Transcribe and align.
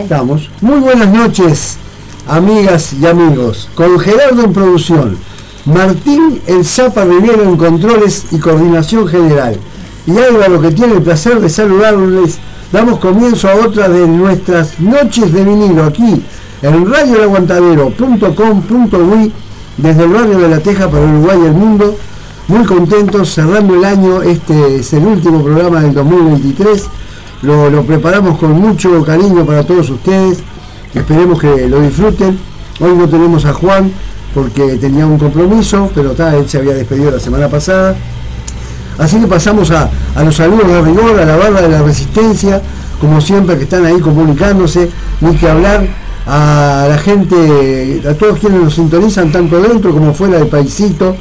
¿Estamos? 0.00 0.48
Muy 0.62 0.80
buenas 0.80 1.12
noches, 1.12 1.76
amigas 2.26 2.94
y 2.94 3.06
amigos. 3.06 3.68
Con 3.74 3.98
Gerardo 3.98 4.44
en 4.44 4.54
producción, 4.54 5.18
Martín 5.66 6.40
El 6.46 6.64
Zapa 6.64 7.04
Rivero 7.04 7.42
en 7.42 7.58
controles 7.58 8.24
y 8.30 8.38
coordinación 8.38 9.06
general. 9.06 9.58
Y 10.06 10.16
Álvaro 10.16 10.62
que 10.62 10.70
tiene 10.70 10.94
el 10.94 11.02
placer 11.02 11.40
de 11.40 11.50
saludarles. 11.50 12.38
Damos 12.72 13.00
comienzo 13.00 13.50
a 13.50 13.56
otra 13.56 13.90
de 13.90 14.08
nuestras 14.08 14.80
noches 14.80 15.30
de 15.30 15.44
vinilo 15.44 15.84
aquí 15.84 16.22
en 16.62 16.90
radioelaguantadero.com.uy 16.90 19.32
desde 19.76 20.04
el 20.04 20.10
barrio 20.10 20.38
de 20.38 20.48
La 20.48 20.60
Teja 20.60 20.88
para 20.88 21.04
Uruguay 21.04 21.38
y 21.42 21.46
el 21.46 21.52
mundo. 21.52 21.98
Muy 22.48 22.64
contentos 22.64 23.34
cerrando 23.34 23.74
el 23.74 23.84
año. 23.84 24.22
Este 24.22 24.76
es 24.76 24.90
el 24.94 25.04
último 25.04 25.44
programa 25.44 25.82
del 25.82 25.92
2023 25.92 26.88
lo, 27.42 27.82
preparamos 27.82 28.38
con 28.38 28.52
mucho 28.52 29.02
cariño 29.04 29.44
para 29.44 29.64
todos 29.64 29.90
ustedes. 29.90 30.38
Esperemos 30.94 31.40
que 31.40 31.68
lo 31.68 31.80
disfruten. 31.80 32.38
Hoy 32.80 32.94
no 32.96 33.08
tenemos 33.08 33.44
a 33.44 33.52
Juan 33.52 33.92
porque 34.34 34.76
tenía 34.76 35.06
un 35.06 35.18
compromiso, 35.18 35.90
pero 35.94 36.12
él 36.12 36.48
se 36.48 36.58
había 36.58 36.74
despedido 36.74 37.10
la 37.10 37.20
semana 37.20 37.48
pasada. 37.48 37.96
Así 38.98 39.18
que 39.20 39.26
pasamos 39.26 39.70
a, 39.70 39.90
los 40.24 40.36
saludos 40.36 40.68
de 40.68 40.82
rigor, 40.82 41.18
a 41.18 41.24
la 41.24 41.36
barra 41.36 41.62
de 41.62 41.68
la 41.68 41.82
resistencia, 41.82 42.60
como 43.00 43.20
siempre 43.20 43.56
que 43.56 43.64
están 43.64 43.84
ahí 43.84 43.98
comunicándose, 44.00 44.90
ni 45.20 45.34
que 45.36 45.48
hablar 45.48 45.86
a 46.26 46.86
la 46.88 46.98
gente, 46.98 48.02
a 48.08 48.14
todos 48.14 48.38
quienes 48.38 48.62
nos 48.62 48.74
sintonizan 48.74 49.32
tanto 49.32 49.60
dentro 49.60 49.92
como 49.92 50.14
fuera 50.14 50.38
del 50.38 50.46
paisito, 50.46 51.16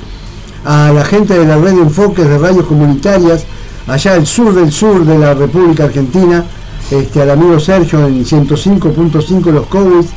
a 0.64 0.92
la 0.94 1.04
gente 1.04 1.38
de 1.38 1.46
la 1.46 1.56
red 1.58 1.74
de 1.74 1.82
enfoques 1.82 2.28
de 2.28 2.38
radios 2.38 2.66
comunitarias, 2.66 3.46
allá 3.88 4.14
al 4.14 4.26
sur 4.26 4.54
del 4.54 4.72
sur 4.72 5.06
de 5.06 5.18
la 5.18 5.34
República 5.34 5.86
Argentina, 5.86 6.44
este, 6.90 7.22
al 7.22 7.32
amigo 7.32 7.60
Sergio 7.60 8.06
en 8.06 8.26
105.5 8.26 9.52
Los 9.52 9.68
Cobres, 9.68 10.08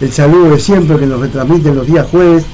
el 0.00 0.12
saludo 0.12 0.50
de 0.50 0.60
siempre 0.60 0.98
que 0.98 1.06
nos 1.06 1.20
retransmiten 1.20 1.74
los 1.74 1.86
días 1.86 2.06
jueves. 2.10 2.44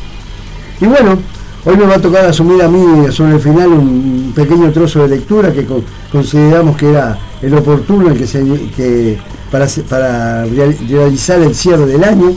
Y 0.80 0.86
bueno, 0.86 1.18
hoy 1.64 1.76
me 1.76 1.86
va 1.86 1.94
a 1.94 2.00
tocar 2.00 2.24
asumir 2.24 2.62
a 2.62 2.68
mí 2.68 3.10
sobre 3.12 3.34
el 3.34 3.40
final 3.40 3.68
un 3.68 4.32
pequeño 4.34 4.70
trozo 4.70 5.02
de 5.02 5.16
lectura 5.16 5.52
que 5.52 5.66
consideramos 6.12 6.76
que 6.76 6.90
era 6.90 7.18
el 7.42 7.54
oportuno 7.54 8.14
que 8.14 8.26
que 8.76 9.18
para, 9.50 9.66
para 9.88 10.44
realizar 10.44 11.40
el 11.40 11.54
cierre 11.54 11.86
del 11.86 12.04
año. 12.04 12.32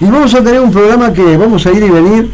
Y 0.00 0.04
vamos 0.04 0.32
a 0.34 0.42
tener 0.42 0.60
un 0.60 0.70
programa 0.70 1.12
que 1.12 1.36
vamos 1.36 1.66
a 1.66 1.72
ir 1.72 1.82
y 1.82 1.90
venir 1.90 2.30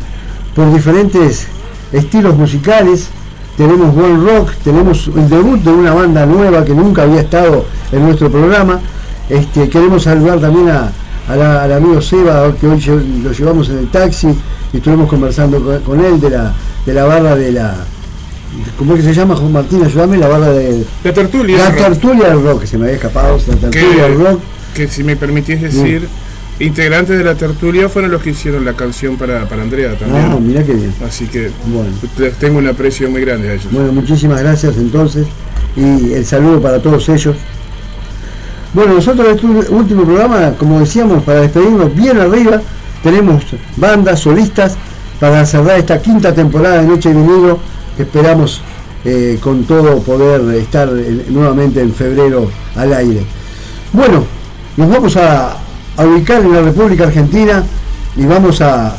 por 0.54 0.72
diferentes 0.72 1.46
estilos 1.92 2.36
musicales, 2.36 3.08
tenemos 3.56 3.94
World 3.94 4.26
Rock, 4.26 4.50
tenemos 4.64 5.10
el 5.14 5.28
debut 5.28 5.60
de 5.60 5.70
una 5.70 5.94
banda 5.94 6.26
nueva 6.26 6.64
que 6.64 6.74
nunca 6.74 7.02
había 7.02 7.20
estado 7.20 7.64
en 7.92 8.02
nuestro 8.02 8.30
programa. 8.30 8.80
Este, 9.28 9.68
queremos 9.68 10.02
saludar 10.02 10.40
también 10.40 10.70
al 10.70 11.72
amigo 11.72 12.00
Seba, 12.00 12.52
que 12.60 12.66
hoy 12.66 12.80
lo 13.22 13.32
llevamos 13.32 13.68
en 13.68 13.78
el 13.78 13.88
taxi 13.88 14.28
y 14.72 14.76
estuvimos 14.76 15.08
conversando 15.08 15.80
con, 15.84 16.04
él 16.04 16.20
de 16.20 16.30
la, 16.30 16.52
de 16.84 16.94
la 16.94 17.04
barra 17.04 17.36
de 17.36 17.52
la. 17.52 17.74
¿Cómo 18.78 18.94
es 18.94 19.00
que 19.00 19.08
se 19.08 19.14
llama, 19.14 19.34
Juan 19.36 19.52
Martín? 19.52 19.82
Ayúdame, 19.84 20.16
la 20.16 20.28
barra 20.28 20.50
de. 20.50 20.84
La 21.04 21.12
tertulia. 21.12 21.58
La 21.58 21.72
tertulia 21.72 22.28
del 22.28 22.42
rock, 22.42 22.62
que 22.62 22.66
se 22.66 22.76
me 22.76 22.84
había 22.84 22.96
escapado, 22.96 23.38
la 23.46 23.56
tertulia 23.56 24.02
del 24.04 24.18
rock. 24.18 24.40
Que 24.74 24.88
si 24.88 25.04
me 25.04 25.16
permitís 25.16 25.60
decir. 25.60 26.08
Integrantes 26.60 27.18
de 27.18 27.24
la 27.24 27.34
tertulia 27.34 27.88
fueron 27.88 28.12
los 28.12 28.22
que 28.22 28.30
hicieron 28.30 28.64
la 28.64 28.74
canción 28.74 29.16
para, 29.16 29.48
para 29.48 29.62
Andrea 29.62 29.96
también. 29.98 30.24
Ah, 30.30 30.38
mira 30.40 30.62
qué 30.62 30.72
bien. 30.72 30.94
Así 31.04 31.26
que 31.26 31.50
bueno. 31.66 31.90
tengo 32.38 32.58
un 32.58 32.68
aprecio 32.68 33.10
muy 33.10 33.22
grande 33.22 33.50
a 33.50 33.54
ellos. 33.54 33.72
Bueno, 33.72 33.92
muchísimas 33.92 34.40
gracias 34.40 34.76
entonces 34.76 35.26
y 35.76 36.12
el 36.12 36.24
saludo 36.24 36.60
para 36.60 36.80
todos 36.80 37.08
ellos. 37.08 37.34
Bueno, 38.72 38.94
nosotros 38.94 39.26
en 39.28 39.34
este 39.34 39.72
último 39.72 40.04
programa, 40.04 40.52
como 40.58 40.80
decíamos, 40.80 41.22
para 41.24 41.40
despedirnos 41.40 41.94
bien 41.94 42.18
arriba, 42.18 42.60
tenemos 43.02 43.44
bandas, 43.76 44.20
solistas, 44.20 44.76
para 45.20 45.44
cerrar 45.46 45.78
esta 45.78 46.00
quinta 46.00 46.34
temporada 46.34 46.82
de 46.82 46.88
Noche 46.88 47.08
de 47.10 47.14
Vinilo, 47.14 47.58
que 47.96 48.02
esperamos 48.02 48.62
eh, 49.04 49.38
con 49.40 49.64
todo 49.64 50.00
poder 50.00 50.56
estar 50.56 50.88
nuevamente 51.28 51.80
en 51.80 51.92
febrero 51.94 52.50
al 52.74 52.92
aire. 52.94 53.22
Bueno, 53.92 54.24
nos 54.76 54.90
vamos 54.90 55.16
a, 55.16 55.56
a 55.96 56.04
ubicar 56.04 56.42
en 56.42 56.52
la 56.52 56.62
República 56.62 57.04
Argentina 57.04 57.62
y 58.16 58.24
vamos 58.24 58.60
a, 58.60 58.96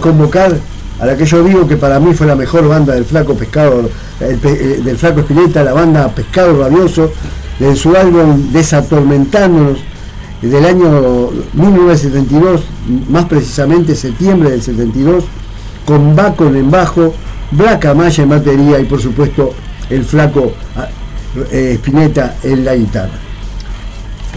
convocar 0.00 0.54
a 1.00 1.06
la 1.06 1.16
que 1.16 1.24
yo 1.24 1.42
digo 1.42 1.66
que 1.66 1.76
para 1.76 1.98
mí 2.00 2.12
fue 2.12 2.26
la 2.26 2.34
mejor 2.34 2.68
banda 2.68 2.94
del 2.94 3.04
Flaco 3.04 3.34
Pescado, 3.34 3.88
eh, 4.20 4.80
del 4.84 4.96
Flaco 4.98 5.20
Espineta, 5.20 5.62
la 5.62 5.72
banda 5.72 6.08
Pescado 6.08 6.58
Rabioso, 6.58 7.12
de 7.58 7.74
su 7.74 7.96
álbum 7.96 8.52
Desatormentándonos, 8.52 9.78
del 10.42 10.64
año 10.64 11.30
1972, 11.54 12.62
más 13.08 13.24
precisamente 13.24 13.94
septiembre 13.94 14.50
del 14.50 14.62
72, 14.62 15.24
con 15.84 16.14
Bacon 16.14 16.56
en 16.56 16.70
bajo, 16.70 17.14
Black 17.50 17.94
Maya 17.94 18.22
en 18.22 18.28
batería 18.28 18.78
y 18.78 18.84
por 18.84 19.00
supuesto 19.00 19.54
el 19.88 20.04
Flaco 20.04 20.52
eh, 21.50 21.72
Spinetta 21.74 22.36
en 22.42 22.64
la 22.64 22.74
guitarra. 22.76 23.18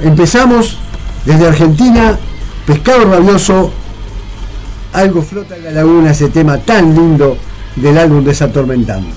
Empezamos 0.01 0.77
desde 1.25 1.47
Argentina, 1.47 2.17
Pescado 2.65 3.05
Rabioso, 3.05 3.71
algo 4.93 5.21
flota 5.21 5.55
en 5.55 5.63
la 5.65 5.71
laguna, 5.71 6.11
ese 6.11 6.29
tema 6.29 6.57
tan 6.57 6.93
lindo 6.93 7.37
del 7.75 7.97
álbum 7.97 8.23
Desatormentando. 8.23 9.09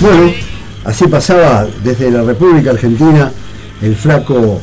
Bueno, 0.00 0.32
así 0.84 1.06
pasaba 1.06 1.66
desde 1.82 2.10
la 2.10 2.22
República 2.22 2.70
Argentina 2.70 3.30
el 3.80 3.94
flaco 3.94 4.60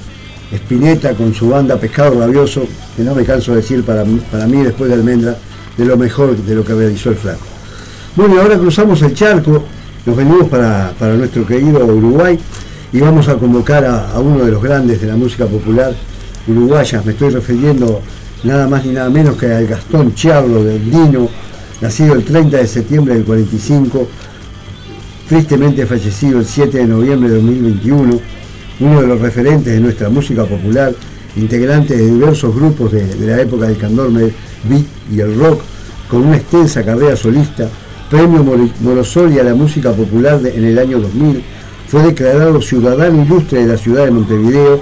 Spinetta 0.51 1.13
con 1.13 1.33
su 1.33 1.49
banda 1.49 1.77
Pescado 1.77 2.19
Rabioso, 2.19 2.67
que 2.95 3.03
no 3.03 3.15
me 3.15 3.23
canso 3.23 3.51
de 3.51 3.57
decir 3.57 3.83
para 3.83 4.03
para 4.29 4.45
mí 4.45 4.61
después 4.61 4.89
de 4.89 4.95
Almendra, 4.95 5.37
de 5.77 5.85
lo 5.85 5.95
mejor 5.95 6.35
de 6.35 6.55
lo 6.55 6.65
que 6.65 6.73
realizó 6.73 7.09
el 7.09 7.15
flaco. 7.15 7.45
Bueno, 8.15 8.41
ahora 8.41 8.57
cruzamos 8.57 9.01
el 9.03 9.13
charco, 9.13 9.63
nos 10.05 10.17
venimos 10.17 10.49
para, 10.49 10.93
nuestro 11.15 11.47
querido 11.47 11.85
Uruguay 11.85 12.37
y 12.91 12.99
vamos 12.99 13.29
a 13.29 13.35
convocar 13.35 13.85
a, 13.85 14.19
uno 14.19 14.43
de 14.43 14.51
los 14.51 14.61
grandes 14.61 14.99
de 14.99 15.07
la 15.07 15.15
música 15.15 15.45
popular 15.45 15.95
uruguaya, 16.45 17.01
me 17.05 17.13
estoy 17.13 17.29
refiriendo 17.29 18.01
nada 18.43 18.67
más 18.67 18.83
ni 18.83 18.91
nada 18.91 19.09
menos 19.09 19.37
que 19.37 19.45
al 19.45 19.65
Gastón 19.65 20.13
Charlo 20.13 20.63
del 20.63 20.91
Dino, 20.91 21.29
nacido 21.79 22.15
el 22.15 22.25
30 22.25 22.57
de 22.57 22.67
septiembre 22.67 23.13
del 23.13 23.23
45, 23.23 24.07
tristemente 25.31 25.85
fallecido 25.85 26.39
el 26.39 26.45
7 26.45 26.79
de 26.79 26.85
noviembre 26.85 27.29
de 27.29 27.35
2021, 27.35 28.19
uno 28.81 29.01
de 29.01 29.07
los 29.07 29.21
referentes 29.21 29.73
de 29.73 29.79
nuestra 29.79 30.09
música 30.09 30.43
popular, 30.43 30.93
integrante 31.37 31.95
de 31.95 32.05
diversos 32.05 32.53
grupos 32.53 32.91
de, 32.91 33.15
la 33.17 33.39
época 33.39 33.67
del 33.67 33.77
candorme 33.77 34.33
beat 34.65 34.83
y 35.09 35.21
el 35.21 35.39
rock, 35.39 35.61
con 36.09 36.23
una 36.27 36.35
extensa 36.35 36.83
carrera 36.83 37.15
solista, 37.15 37.69
premio 38.09 38.43
Morosoli 38.81 39.39
a 39.39 39.45
la 39.45 39.55
música 39.55 39.93
popular 39.93 40.41
en 40.43 40.65
el 40.65 40.77
año 40.77 40.99
2000, 40.99 41.41
fue 41.87 42.03
declarado 42.03 42.61
ciudadano 42.61 43.23
ilustre 43.23 43.61
de 43.61 43.67
la 43.67 43.77
ciudad 43.77 44.03
de 44.03 44.11
Montevideo 44.11 44.81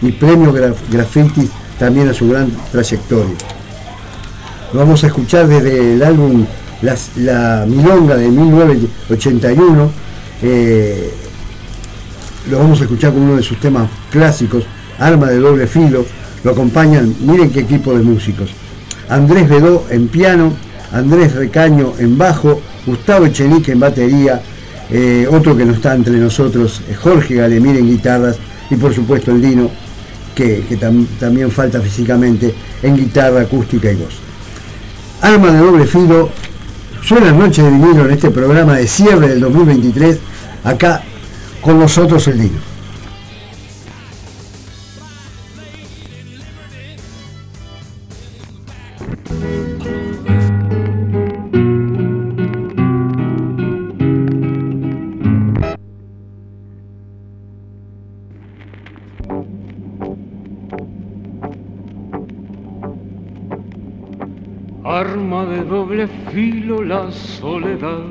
y 0.00 0.12
premio 0.12 0.52
Graffiti 0.52 1.50
también 1.76 2.08
a 2.08 2.14
su 2.14 2.28
gran 2.28 2.52
trayectoria. 2.70 3.34
Vamos 4.72 5.02
a 5.02 5.08
escuchar 5.08 5.48
desde 5.48 5.94
el 5.94 6.04
álbum 6.04 6.46
La, 6.82 7.64
Milonga 7.66 8.16
de 8.16 8.28
1981. 8.28 9.90
Eh, 10.42 11.12
lo 12.50 12.58
vamos 12.58 12.80
a 12.80 12.84
escuchar 12.84 13.12
con 13.12 13.22
uno 13.22 13.36
de 13.36 13.42
sus 13.42 13.58
temas 13.60 13.88
clásicos, 14.10 14.64
Arma 14.98 15.26
de 15.28 15.38
doble 15.38 15.66
filo. 15.66 16.04
Lo 16.44 16.52
acompañan, 16.52 17.14
miren 17.20 17.50
qué 17.50 17.60
equipo 17.60 17.92
de 17.92 18.02
músicos. 18.02 18.50
Andrés 19.08 19.48
Bedó 19.48 19.86
en 19.90 20.08
piano, 20.08 20.52
Andrés 20.92 21.34
Recaño 21.34 21.94
en 21.98 22.16
bajo, 22.16 22.60
Gustavo 22.86 23.26
Echenique 23.26 23.72
en 23.72 23.80
batería, 23.80 24.40
eh, 24.90 25.26
otro 25.30 25.56
que 25.56 25.64
no 25.64 25.74
está 25.74 25.94
entre 25.94 26.16
nosotros, 26.16 26.80
Jorge 27.02 27.34
Galemir 27.34 27.76
en 27.76 27.88
guitarras 27.88 28.38
y 28.70 28.76
por 28.76 28.94
supuesto 28.94 29.32
el 29.32 29.42
Dino, 29.42 29.70
que, 30.34 30.78
también 31.18 31.50
falta 31.50 31.80
físicamente 31.80 32.54
en 32.82 32.96
guitarra 32.96 33.40
acústica 33.40 33.90
y 33.90 33.96
voz. 33.96 34.14
Arma 35.20 35.50
de 35.50 35.58
doble 35.58 35.84
filo, 35.84 36.30
suena 37.08 37.32
Noche 37.32 37.62
de 37.62 37.70
vinilo 37.70 38.04
en 38.04 38.10
este 38.10 38.30
programa 38.30 38.76
de 38.76 38.86
cierre 38.86 39.28
del 39.28 39.40
2023, 39.40 40.18
acá 40.62 41.02
con 41.62 41.80
nosotros 41.80 42.28
el 42.28 42.38
Dino. 42.38 42.67
Arma 64.88 65.44
de 65.44 65.64
doble 65.64 66.06
filo 66.32 66.82
la 66.82 67.10
soledad, 67.12 68.06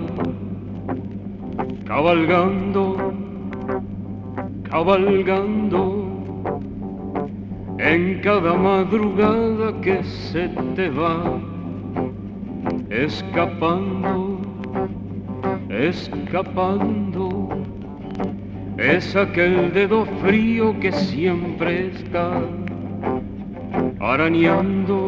cabalgando 1.86 3.18
cabalgando. 4.70 6.06
En 7.80 8.20
cada 8.22 8.54
madrugada 8.56 9.80
que 9.82 10.04
se 10.04 10.50
te 10.76 10.90
va, 10.90 11.40
escapando, 12.90 14.40
escapando, 15.70 17.50
es 18.78 19.16
aquel 19.16 19.72
dedo 19.74 20.06
frío 20.22 20.80
que 20.80 20.92
siempre 20.92 21.88
está 21.88 22.42
arañando, 24.00 25.07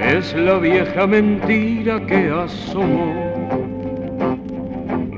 Es 0.00 0.34
la 0.34 0.58
vieja 0.58 1.06
mentira 1.06 2.00
que 2.06 2.30
asomó 2.30 3.12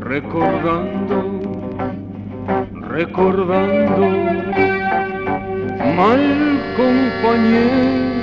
recordando, 0.01 1.41
recordando, 2.91 4.11
mal 5.97 6.61
compañero 6.77 8.16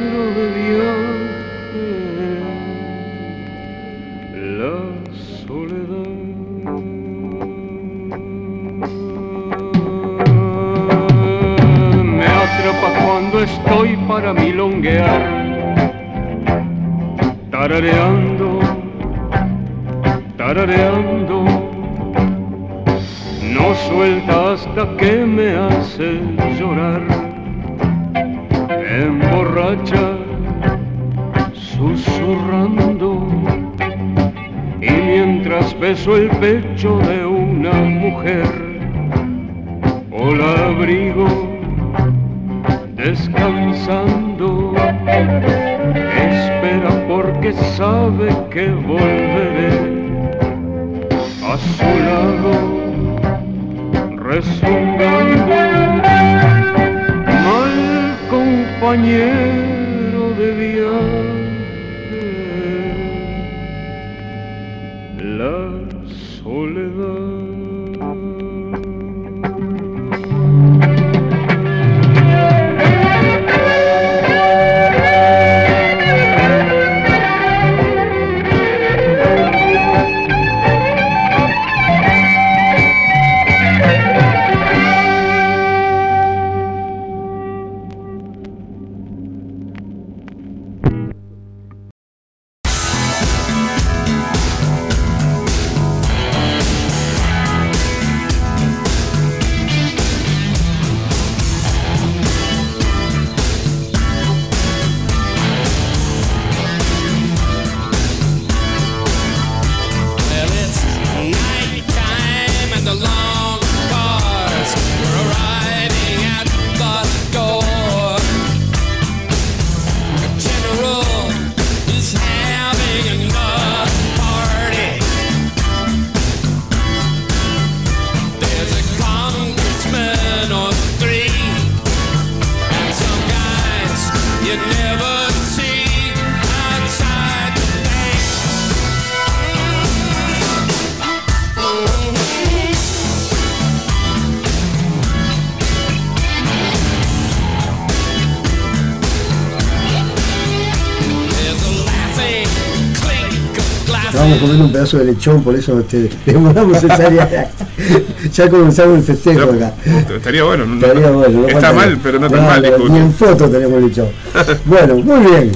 pedazo 154.84 154.98
de 154.98 155.06
lechón, 155.06 155.44
por 155.44 155.56
eso 155.56 155.82
demoramos 156.26 156.84
esa 156.84 156.94
área. 156.94 157.50
ya 158.34 158.50
comenzamos 158.50 158.98
el 158.98 159.04
festejo 159.04 159.52
acá. 159.52 159.74
Estaría 160.16 160.44
bueno, 160.44 160.66
no, 160.66 160.76
Estaría 160.86 161.10
bueno, 161.12 161.40
no 161.42 161.48
está 161.48 161.74
mal, 161.74 162.00
pero 162.04 162.20
no 162.20 162.30
tan 162.30 162.44
mal. 162.44 162.74
Ni 162.90 162.98
en 162.98 163.14
foto 163.14 163.50
tenemos 163.50 163.82
lechón. 163.82 164.08
bueno, 164.66 164.96
muy 164.98 165.20
bien. 165.26 165.52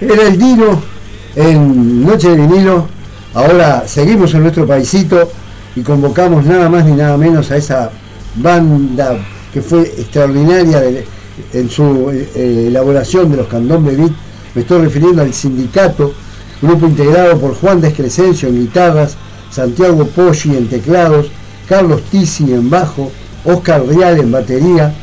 Era 0.00 0.22
el 0.28 0.38
Dino 0.38 0.80
en 1.34 2.04
Noche 2.04 2.30
de 2.30 2.36
Vinilo. 2.36 2.86
Ahora 3.34 3.84
seguimos 3.86 4.32
en 4.34 4.42
nuestro 4.42 4.66
paisito 4.66 5.30
y 5.76 5.82
convocamos 5.82 6.44
nada 6.44 6.68
más 6.68 6.84
ni 6.84 6.92
nada 6.92 7.16
menos 7.16 7.50
a 7.50 7.56
esa 7.56 7.90
banda 8.36 9.18
que 9.52 9.60
fue 9.60 9.82
extraordinaria 9.82 10.80
de- 10.80 11.04
en 11.52 11.70
su 11.70 12.10
eh, 12.10 12.64
elaboración 12.68 13.30
de 13.30 13.36
los 13.38 13.46
candombe 13.48 13.94
beat. 13.94 14.12
Me 14.54 14.62
estoy 14.62 14.82
refiriendo 14.82 15.22
al 15.22 15.32
sindicato, 15.32 16.12
grupo 16.62 16.86
integrado 16.86 17.38
por 17.38 17.54
Juan 17.54 17.80
Descrescencio 17.80 18.48
en 18.48 18.60
guitarras, 18.60 19.16
Santiago 19.50 20.04
Poggi 20.06 20.56
en 20.56 20.68
teclados, 20.68 21.26
Carlos 21.68 22.02
Tisi 22.10 22.52
en 22.52 22.68
bajo, 22.70 23.10
Oscar 23.44 23.84
Rial 23.86 24.18
en 24.18 24.32
batería, 24.32 24.94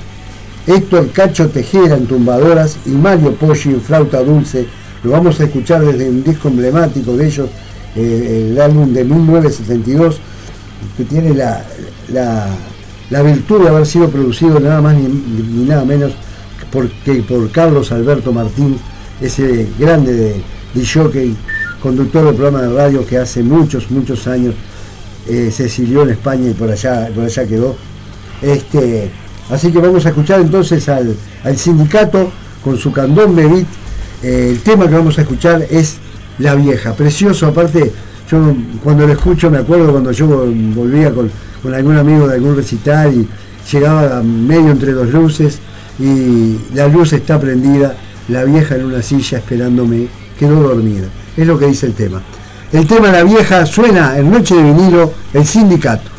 Héctor 0.67 1.09
Cacho 1.11 1.49
Tejera 1.49 1.95
en 1.95 2.07
tumbadoras 2.07 2.77
y 2.85 2.89
Mario 2.89 3.33
Poggi 3.35 3.69
en 3.69 3.81
flauta 3.81 4.21
dulce. 4.23 4.67
Lo 5.03 5.11
vamos 5.11 5.39
a 5.39 5.43
escuchar 5.43 5.85
desde 5.85 6.09
un 6.09 6.23
disco 6.23 6.47
emblemático 6.47 7.15
de 7.15 7.27
ellos, 7.27 7.49
eh, 7.95 8.49
el 8.51 8.59
álbum 8.59 8.91
de 8.93 9.03
1972, 9.03 10.17
que 10.97 11.03
tiene 11.05 11.33
la, 11.33 11.63
la- 12.11 13.21
virtud 13.21 13.61
de 13.63 13.69
haber 13.69 13.85
sido 13.85 14.09
producido 14.09 14.59
nada 14.59 14.81
más 14.81 14.95
ni, 14.95 15.03
ni 15.07 15.65
nada 15.65 15.85
menos 15.85 16.11
por, 16.71 16.89
que 16.89 17.13
por 17.23 17.49
Carlos 17.51 17.91
Alberto 17.91 18.33
Martín, 18.33 18.77
ese 19.21 19.67
grande 19.79 20.13
de, 20.13 20.35
de 20.75 20.85
jockey, 20.85 21.35
conductor 21.81 22.25
del 22.25 22.35
programa 22.35 22.61
de 22.61 22.75
radio 22.75 23.05
que 23.05 23.17
hace 23.17 23.41
muchos, 23.41 23.89
muchos 23.89 24.27
años 24.27 24.53
eh, 25.27 25.49
se 25.51 25.65
exilió 25.65 26.03
en 26.03 26.11
España 26.11 26.49
y 26.49 26.53
por 26.53 26.69
allá, 26.69 27.09
por 27.15 27.23
allá 27.23 27.47
quedó. 27.47 27.75
Este, 28.41 29.09
así 29.49 29.71
que 29.71 29.79
vamos 29.79 30.05
a 30.05 30.09
escuchar 30.09 30.41
entonces 30.41 30.87
al, 30.89 31.15
al 31.43 31.57
sindicato 31.57 32.31
con 32.63 32.77
su 32.77 32.91
candombe 32.91 33.47
beat. 33.47 33.65
Eh, 34.21 34.49
el 34.51 34.59
tema 34.59 34.87
que 34.87 34.95
vamos 34.95 35.17
a 35.17 35.21
escuchar 35.21 35.65
es 35.69 35.97
La 36.39 36.53
Vieja, 36.55 36.93
precioso, 36.93 37.47
aparte 37.47 37.91
yo 38.29 38.55
cuando 38.83 39.05
lo 39.05 39.13
escucho 39.13 39.51
me 39.51 39.59
acuerdo 39.59 39.91
cuando 39.91 40.11
yo 40.11 40.27
volvía 40.27 41.11
con, 41.11 41.29
con 41.61 41.73
algún 41.73 41.95
amigo 41.95 42.27
de 42.27 42.35
algún 42.35 42.55
recital 42.55 43.13
y 43.13 43.27
llegaba 43.71 44.21
medio 44.23 44.71
entre 44.71 44.93
dos 44.93 45.09
luces 45.09 45.59
y 45.99 46.57
la 46.73 46.87
luz 46.87 47.13
está 47.13 47.39
prendida, 47.39 47.95
la 48.27 48.43
vieja 48.43 48.75
en 48.75 48.85
una 48.85 49.01
silla 49.01 49.37
esperándome, 49.37 50.07
quedó 50.37 50.61
dormida. 50.61 51.07
Es 51.35 51.47
lo 51.47 51.57
que 51.57 51.67
dice 51.67 51.87
el 51.87 51.93
tema. 51.93 52.21
El 52.71 52.87
tema 52.87 53.11
La 53.11 53.23
Vieja 53.23 53.65
suena 53.65 54.17
en 54.17 54.31
Noche 54.31 54.55
de 54.55 54.63
Vinilo, 54.63 55.13
el 55.33 55.45
sindicato. 55.45 56.15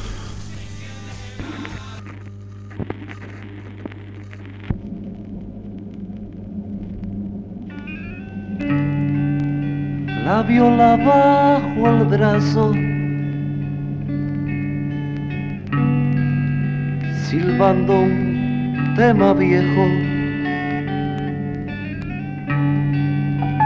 la 10.26 10.42
viola 10.42 10.96
bajo 10.96 11.88
el 11.88 12.04
brazo, 12.04 12.72
silbando 17.28 18.00
un 18.00 18.94
tema 18.96 19.32
viejo. 19.34 20.15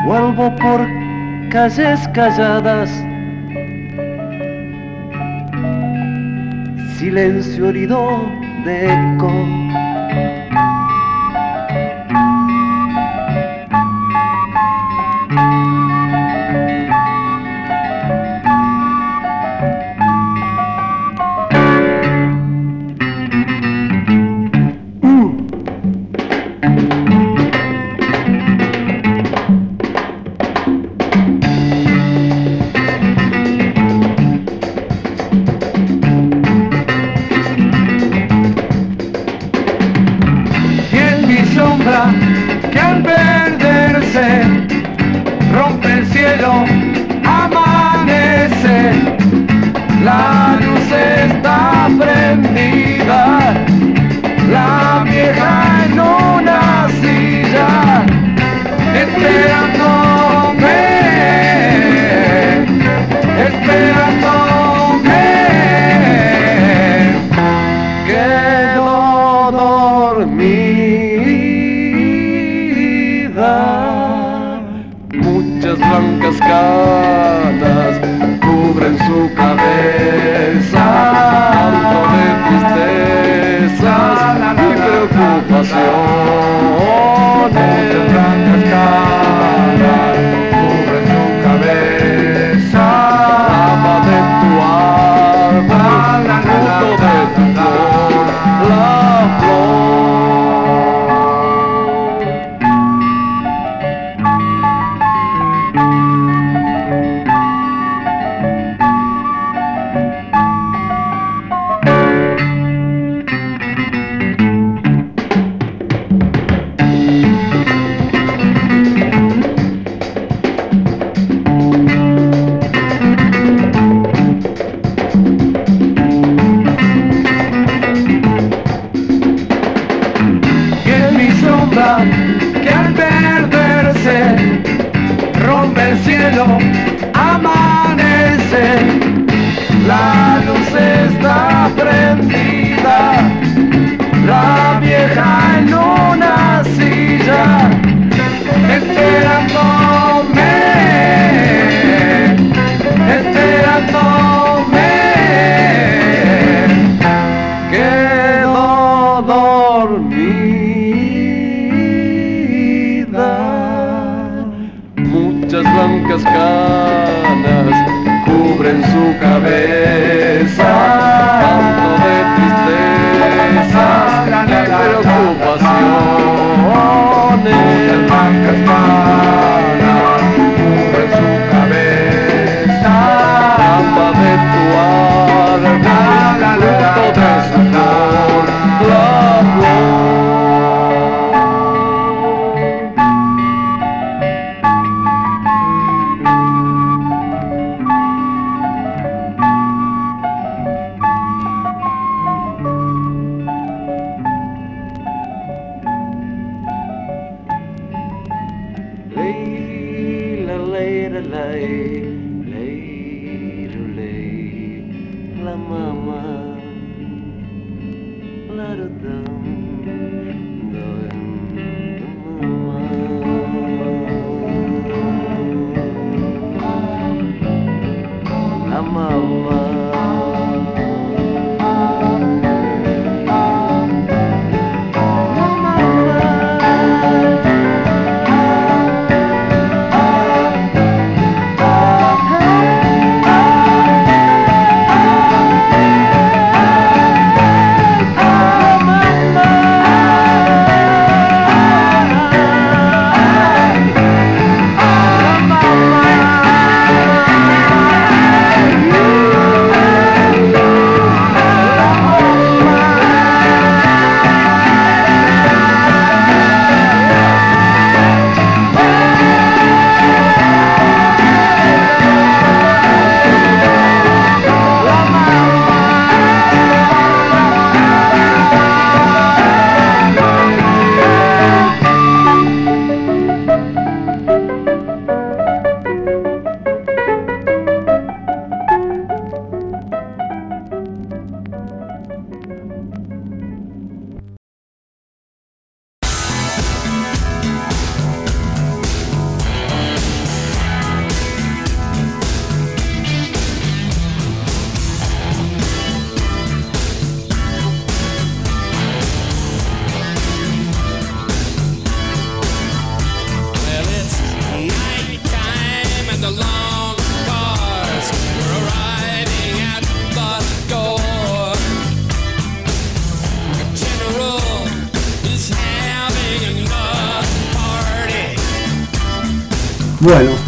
Vuelvo 0.05 0.55
por 0.57 0.81
calles 1.51 2.09
calladas, 2.15 2.91
silencio 6.97 7.69
herido 7.69 8.31
de 8.65 8.87
eco. 8.87 9.31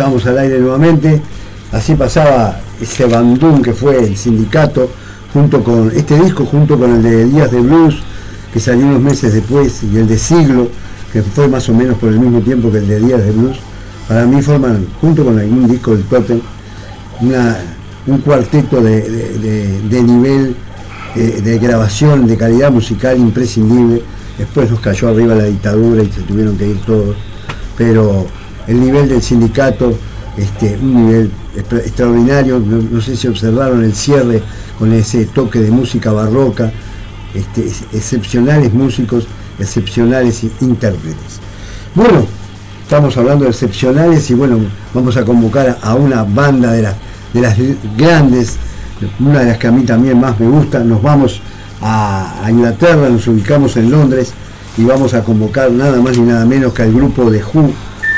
Estamos 0.03 0.27
al 0.27 0.39
aire 0.39 0.59
nuevamente. 0.59 1.23
Así 1.71 1.95
pasaba 1.95 2.59
ese 2.81 3.07
bandún 3.07 3.63
que 3.63 3.73
fue 3.73 4.03
el 4.03 4.17
sindicato, 4.17 4.91
junto 5.33 5.63
con 5.63 5.93
este 5.95 6.19
disco, 6.19 6.45
junto 6.45 6.77
con 6.77 6.97
el 6.97 7.03
de 7.05 7.25
Días 7.27 7.53
de 7.53 7.61
Blues, 7.61 8.03
que 8.53 8.59
salió 8.59 8.85
unos 8.85 9.01
meses 9.01 9.33
después, 9.33 9.81
y 9.85 9.97
el 9.97 10.09
de 10.09 10.19
Siglo, 10.19 10.67
que 11.13 11.23
fue 11.23 11.47
más 11.47 11.69
o 11.69 11.75
menos 11.75 11.99
por 11.99 12.09
el 12.09 12.19
mismo 12.19 12.41
tiempo 12.41 12.73
que 12.73 12.79
el 12.79 12.89
de 12.89 12.99
Días 12.99 13.25
de 13.25 13.31
Blues. 13.31 13.59
Para 14.09 14.27
mí 14.27 14.43
forman, 14.43 14.89
junto 15.01 15.25
con 15.25 15.39
algún 15.39 15.69
disco 15.69 15.93
del 15.95 16.03
Totem, 16.03 16.41
un 18.05 18.19
cuarteto 18.23 18.83
de, 18.83 20.03
nivel 20.03 20.57
de 21.15 21.59
grabación, 21.61 22.27
de 22.27 22.37
calidad 22.37 22.73
musical 22.73 23.17
imprescindible. 23.17 24.03
Después 24.37 24.69
nos 24.69 24.81
cayó 24.81 25.11
arriba 25.11 25.37
la 25.37 25.45
dictadura 25.45 26.03
y 26.03 26.11
se 26.11 26.23
tuvieron 26.23 26.57
que 26.57 26.71
ir 26.71 26.81
todos. 26.81 27.15
Pero 27.79 28.27
el 28.67 28.81
nivel 28.81 29.09
del 29.09 29.23
sindicato, 29.23 29.97
este, 30.37 30.79
un 30.81 31.07
nivel 31.07 31.31
extraordinario, 31.57 32.59
no, 32.59 33.01
sé 33.01 33.17
si 33.17 33.29
observaron 33.29 33.85
el 33.85 33.95
cierre 33.95 34.43
con 34.79 34.93
ese 34.93 35.27
toque 35.27 35.61
de 35.61 35.71
música 35.71 36.13
barroca, 36.13 36.73
este, 37.35 37.67
excepcionales 37.93 38.73
músicos, 38.73 39.27
excepcionales 39.59 40.43
intérpretes. 40.61 41.41
Bueno, 41.95 42.25
estamos 42.83 43.17
hablando 43.17 43.45
de 43.45 43.51
excepcionales 43.51 44.31
y 44.31 44.35
bueno, 44.35 44.59
vamos 44.95 45.17
a 45.17 45.25
convocar 45.25 45.79
a 45.83 45.95
una 45.95 46.25
banda 46.25 46.73
de, 46.73 46.83
de 47.33 47.41
las 47.41 47.57
grandes, 47.97 48.57
una 49.19 49.41
de 49.41 49.47
las 49.47 49.59
que 49.59 49.67
a 49.67 49.73
mí 49.73 49.83
también 49.85 50.19
más 50.19 50.39
me 50.41 50.49
gusta, 50.49 50.81
nos 50.81 51.03
vamos 51.03 51.41
a, 51.83 52.49
Inglaterra, 52.49 53.09
nos 53.09 53.27
ubicamos 53.27 53.77
en 53.77 53.91
Londres 53.91 54.33
y 54.77 54.85
vamos 54.85 55.15
a 55.15 55.23
convocar 55.23 55.71
nada 55.71 56.01
más 56.01 56.17
ni 56.17 56.27
nada 56.27 56.45
menos 56.45 56.73
que 56.73 56.83
al 56.83 56.93
grupo 56.93 57.31
de 57.31 57.43
Who 57.43 57.73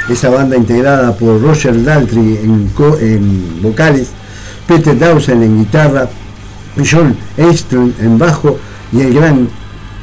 esa 0.09 0.31
banda 0.31 0.57
integrada 0.57 1.15
por 1.17 1.41
Roger 1.41 1.83
Daltrey 1.83 2.41
en, 2.43 3.63
vocales, 3.63 4.09
Peter 4.67 4.99
Dawson 4.99 5.43
en 5.43 5.59
guitarra, 5.59 6.09
John 6.77 7.17
Einstein 7.37 7.95
en 8.01 8.19
bajo 8.19 8.59
y 8.93 9.01
el 9.01 9.15
gran 9.15 9.49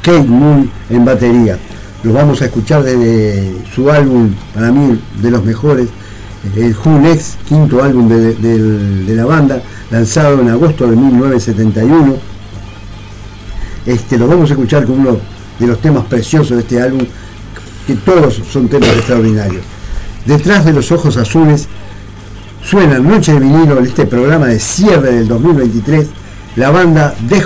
Kate 0.02 0.24
Moon 0.24 0.70
en 0.90 1.04
batería. 1.04 1.58
Los 2.02 2.14
vamos 2.14 2.42
a 2.42 2.46
escuchar 2.46 2.82
desde 2.82 3.54
su 3.74 3.90
álbum, 3.90 4.34
para 4.54 4.72
mí 4.72 4.98
de 5.20 5.30
los 5.30 5.44
mejores, 5.44 5.88
el 6.56 6.74
Who 6.74 7.00
quinto 7.48 7.82
álbum 7.82 8.08
de, 8.08 9.14
la 9.14 9.24
banda, 9.24 9.62
lanzado 9.90 10.40
en 10.40 10.48
agosto 10.48 10.88
de 10.88 10.96
1971. 10.96 12.16
Este, 13.86 14.18
lo 14.18 14.26
vamos 14.26 14.50
a 14.50 14.54
escuchar 14.54 14.84
con 14.84 15.00
uno 15.00 15.18
de 15.58 15.66
los 15.66 15.80
temas 15.80 16.04
preciosos 16.06 16.56
de 16.56 16.60
este 16.60 16.80
álbum, 16.80 17.06
que 17.86 17.94
todos 17.94 18.42
son 18.50 18.68
temas 18.68 18.88
extraordinarios. 18.90 19.62
Detrás 20.26 20.64
de 20.64 20.72
los 20.72 20.92
ojos 20.92 21.16
azules 21.16 21.68
suena 22.62 22.98
Noche 22.98 23.32
de 23.32 23.40
vinilo 23.40 23.78
en 23.78 23.86
este 23.86 24.06
programa 24.06 24.46
de 24.46 24.60
cierre 24.60 25.12
del 25.12 25.28
2023 25.28 26.06
la 26.56 26.70
banda 26.70 27.14
The. 27.28 27.42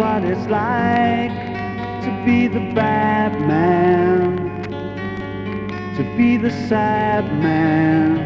What 0.00 0.24
it's 0.24 0.46
like 0.46 1.36
to 2.04 2.10
be 2.24 2.48
the 2.48 2.72
bad 2.72 3.38
man, 3.46 4.34
to 5.94 6.02
be 6.16 6.38
the 6.38 6.50
sad 6.68 7.24
man 7.42 8.16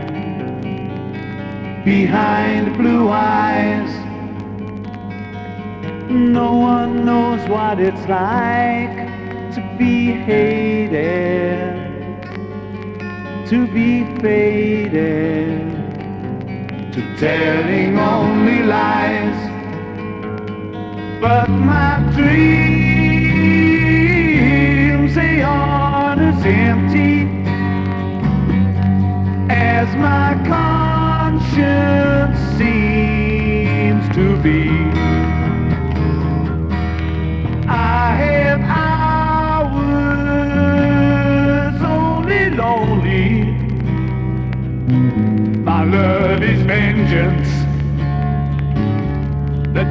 behind 1.84 2.76
blue 2.76 3.08
eyes. 3.08 3.90
No 6.08 6.52
one 6.54 7.04
knows 7.04 7.42
what 7.48 7.80
it's 7.80 8.06
like 8.06 8.96
to 9.56 9.60
be 9.76 10.12
hated, 10.12 11.74
to 13.48 13.66
be 13.66 14.04
faded, 14.20 15.58
to 16.92 17.00
telling 17.18 17.98
only 17.98 18.62
lies 18.62 19.43
but 21.24 21.48
my 21.48 21.98
dreams 22.12 22.34
they 25.14 25.40
aren't 25.40 26.20
as 26.20 26.44
empty 26.44 27.22
as 29.48 29.88
my 29.96 30.34
conscience 30.46 32.38
seems 32.58 34.04
to 34.14 34.36
be. 34.42 34.68
I 37.66 38.14
have 38.24 38.60
hours 38.60 39.00
only 41.82 42.50
lonely. 42.50 43.30
My 45.70 45.84
love 45.84 46.42
is 46.42 46.60
vengeance 46.66 47.53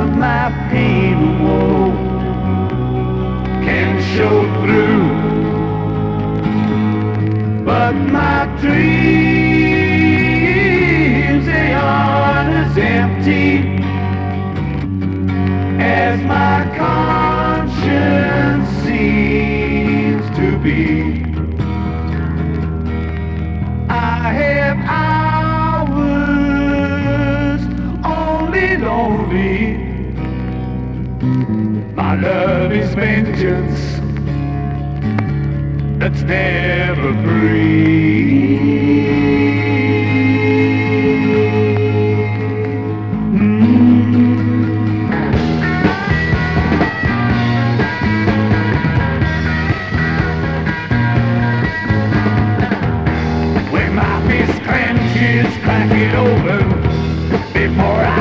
of 0.00 0.10
my 0.16 0.50
pain 0.70 1.16
or 1.16 1.34
woe 1.44 1.92
can 3.66 3.90
show 4.14 4.36
through. 4.62 5.04
But 7.64 7.94
my 8.18 8.46
dreams, 8.60 8.80
they 11.46 11.72
aren't 11.74 12.50
as 12.62 12.78
empty 12.78 13.52
as 15.78 16.20
my 16.22 16.56
conscience 16.78 18.68
seems 18.84 20.24
to 20.38 20.46
be. 20.64 21.09
My 32.00 32.14
love 32.14 32.72
is 32.72 32.94
vengeance 32.94 33.78
that's 35.98 36.22
never 36.22 37.12
free. 37.22 38.56
Mm. 43.36 43.90
Clenches, 54.64 55.52
crack 55.62 55.90
it 55.92 56.14
open 56.14 56.66
before 57.52 58.00
I 58.04 58.19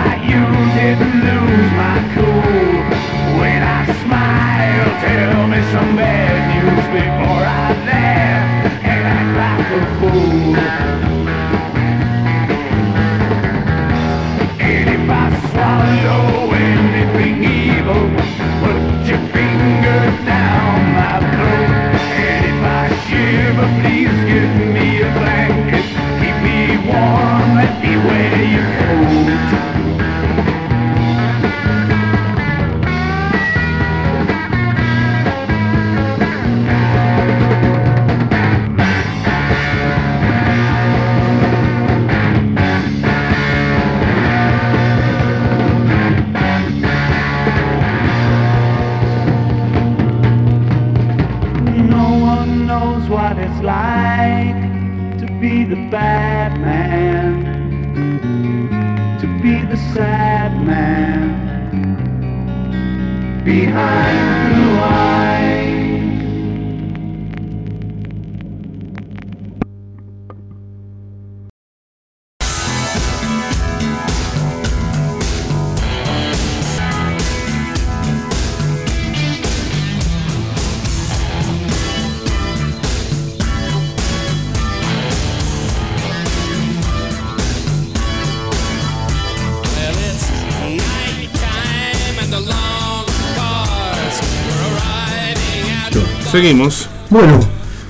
Bueno, 97.10 97.40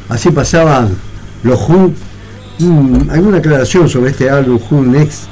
así 0.10 0.30
pasaban 0.32 0.90
los 1.44 1.60
Who. 1.70 1.94
Mm, 2.60 3.10
hay 3.10 3.20
una 3.20 3.38
aclaración 3.38 3.88
sobre 3.88 4.12
este 4.12 4.30
álbum 4.30 4.60
Who 4.70 4.84
Next. 4.84 5.24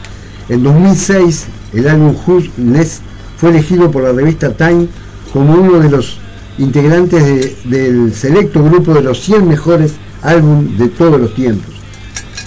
En 0.49 0.63
2006, 0.63 1.45
el 1.73 1.88
álbum 1.88 2.15
Who 2.25 2.41
Next 2.58 3.01
fue 3.38 3.49
elegido 3.49 3.91
por 3.91 4.03
la 4.03 4.12
revista 4.12 4.51
Time 4.51 4.88
como 5.34 5.53
uno 5.56 5.80
de 5.80 5.89
los 5.89 6.17
integrantes 6.58 7.23
de- 7.23 7.56
del 7.65 8.13
selecto 8.13 8.63
grupo 8.63 8.93
de 8.93 9.01
los 9.01 9.19
100 9.21 9.47
mejores 9.47 9.93
álbumes 10.21 10.77
de 10.80 10.88
todos 10.89 11.19
los 11.19 11.34
tiempos. 11.36 11.73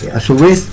Eh, 0.03 0.11
A 0.15 0.21
su 0.21 0.35
vez, 0.35 0.65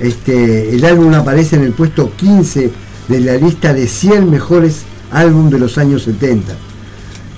este, 0.00 0.74
el 0.74 0.84
álbum 0.84 1.14
aparece 1.14 1.56
en 1.56 1.62
el 1.62 1.72
puesto 1.72 2.12
15 2.16 2.70
de 3.08 3.20
la 3.20 3.36
lista 3.36 3.72
de 3.72 3.86
100 3.88 4.30
mejores 4.30 4.82
álbumes 5.10 5.52
de 5.52 5.58
los 5.58 5.78
años 5.78 6.02
70. 6.02 6.52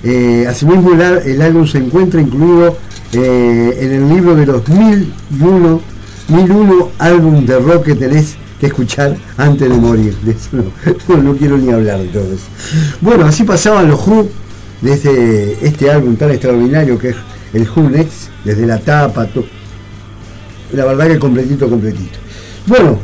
Eh, 0.03 0.45
asimismo, 0.47 0.91
el, 0.93 1.41
álbum 1.41 1.67
se 1.67 1.79
encuentra 1.79 2.21
incluido 2.21 2.77
eh, 3.13 3.77
en 3.81 3.91
el 3.91 4.09
libro 4.09 4.35
de 4.35 4.45
los 4.45 4.67
1001, 4.67 5.81
1001 6.29 6.89
álbum 6.99 7.45
de 7.45 7.59
rock 7.59 7.85
que 7.85 7.95
tenés 7.95 8.37
que 8.59 8.67
escuchar 8.67 9.17
antes 9.37 9.69
de 9.69 9.75
morir. 9.75 10.15
De 10.23 10.31
eso 10.31 11.17
no, 11.17 11.35
quiero 11.35 11.57
ni 11.57 11.71
hablar 11.71 11.99
de 11.99 12.07
todo 12.07 12.33
eso. 12.33 12.45
Bueno, 13.01 13.25
así 13.25 13.43
pasaban 13.43 13.87
los 13.87 14.07
Who 14.07 14.29
desde 14.81 15.65
este 15.65 15.91
álbum 15.91 16.15
tan 16.15 16.31
extraordinario 16.31 16.97
que 16.97 17.09
es 17.09 17.15
el 17.53 17.67
Who 17.69 17.89
Next, 17.89 18.29
desde 18.45 18.65
la 18.65 18.79
tapa. 18.79 19.27
La 20.73 20.85
verdad 20.85 21.07
que 21.07 21.19
completito, 21.19 21.69
completito. 21.69 22.19
Bueno, 22.67 22.99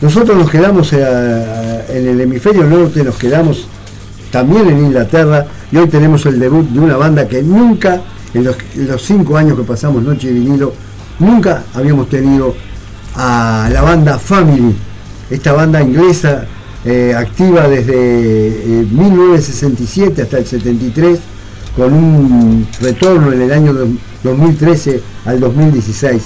nosotros 0.00 0.36
nos 0.38 0.50
quedamos 0.50 0.92
eh, 0.92 1.84
en 1.88 2.08
el 2.08 2.20
hemisferio 2.20 2.64
norte, 2.64 3.02
nos 3.02 3.16
quedamos 3.16 3.66
también 4.30 4.68
en 4.68 4.78
Inglaterra 4.86 5.46
y 5.70 5.76
hoy 5.76 5.88
tenemos 5.88 6.24
el 6.26 6.38
debut 6.38 6.68
de 6.68 6.80
una 6.80 6.96
banda 6.96 7.26
que 7.28 7.42
nunca, 7.42 8.00
en 8.34 8.44
los, 8.44 8.56
cinco 9.02 9.36
años 9.36 9.56
que 9.56 9.64
pasamos 9.64 10.02
Noche 10.02 10.28
de 10.28 10.34
Vinilo, 10.34 10.72
nunca 11.18 11.64
habíamos 11.74 12.08
tenido 12.08 12.54
a 13.14 13.68
la 13.72 13.82
banda 13.82 14.18
Family, 14.18 14.74
esta 15.30 15.52
banda 15.52 15.82
inglesa 15.82 16.46
eh, 16.84 17.14
activa 17.16 17.68
desde 17.68 17.94
eh, 18.82 18.86
1967 18.90 20.22
hasta 20.22 20.38
el 20.38 20.46
73, 20.46 21.18
con 21.76 21.92
un 21.92 22.66
retorno 22.80 23.32
en 23.32 23.42
el 23.42 23.52
año 23.52 23.72
do- 23.72 23.88
2013 24.24 25.00
al 25.26 25.40
2016. 25.40 26.22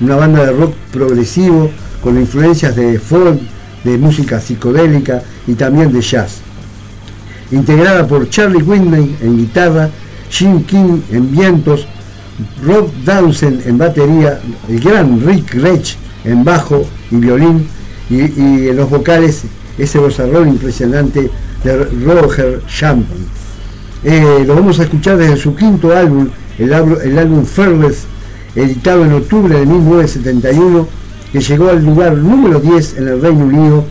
Una 0.00 0.16
banda 0.16 0.44
de 0.44 0.52
rock 0.52 0.74
progresivo 0.92 1.70
con 2.02 2.18
influencias 2.18 2.74
de 2.76 2.98
folk, 2.98 3.40
de 3.84 3.98
música 3.98 4.40
psicodélica 4.40 5.22
y 5.46 5.54
también 5.54 5.92
de 5.92 6.00
jazz 6.00 6.40
integrada 7.50 8.06
por 8.06 8.28
Charlie 8.30 8.62
Whitney 8.62 9.16
en 9.22 9.36
guitarra, 9.38 9.90
Jim 10.30 10.62
King 10.64 11.00
en 11.10 11.30
vientos, 11.30 11.86
Rob 12.64 12.90
Dawson 13.04 13.60
en 13.64 13.78
batería, 13.78 14.40
el 14.68 14.80
gran 14.80 15.20
Rick 15.24 15.54
Rech 15.54 15.96
en 16.24 16.42
bajo 16.44 16.84
y 17.10 17.16
violín, 17.16 17.66
y, 18.10 18.18
en 18.68 18.76
los 18.76 18.90
vocales 18.90 19.42
ese 19.78 19.98
vozarrón 19.98 20.48
impresionante 20.48 21.30
de 21.62 21.84
Roger 22.04 22.60
Champagne. 22.66 23.24
Eh, 24.02 24.44
lo 24.46 24.54
vamos 24.56 24.78
a 24.80 24.84
escuchar 24.84 25.16
desde 25.16 25.36
su 25.36 25.54
quinto 25.54 25.96
álbum, 25.96 26.28
el, 26.58 26.72
álbum- 26.72 27.44
Fearless, 27.44 28.04
editado 28.54 29.04
en 29.04 29.12
octubre 29.14 29.58
de 29.58 29.66
1971, 29.66 30.86
que 31.32 31.40
llegó 31.40 31.70
al 31.70 31.84
lugar 31.84 32.14
número 32.16 32.60
10 32.60 32.98
en 32.98 33.08
el 33.08 33.20
Reino 33.20 33.44
Unido 33.44 33.84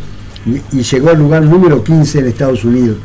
y 0.71 0.81
llegó 0.83 1.09
al 1.09 1.17
lugar 1.17 1.43
número 1.43 1.83
15 1.83 2.19
en 2.19 2.27
Estados 2.27 2.63
Unidos. 2.63 2.97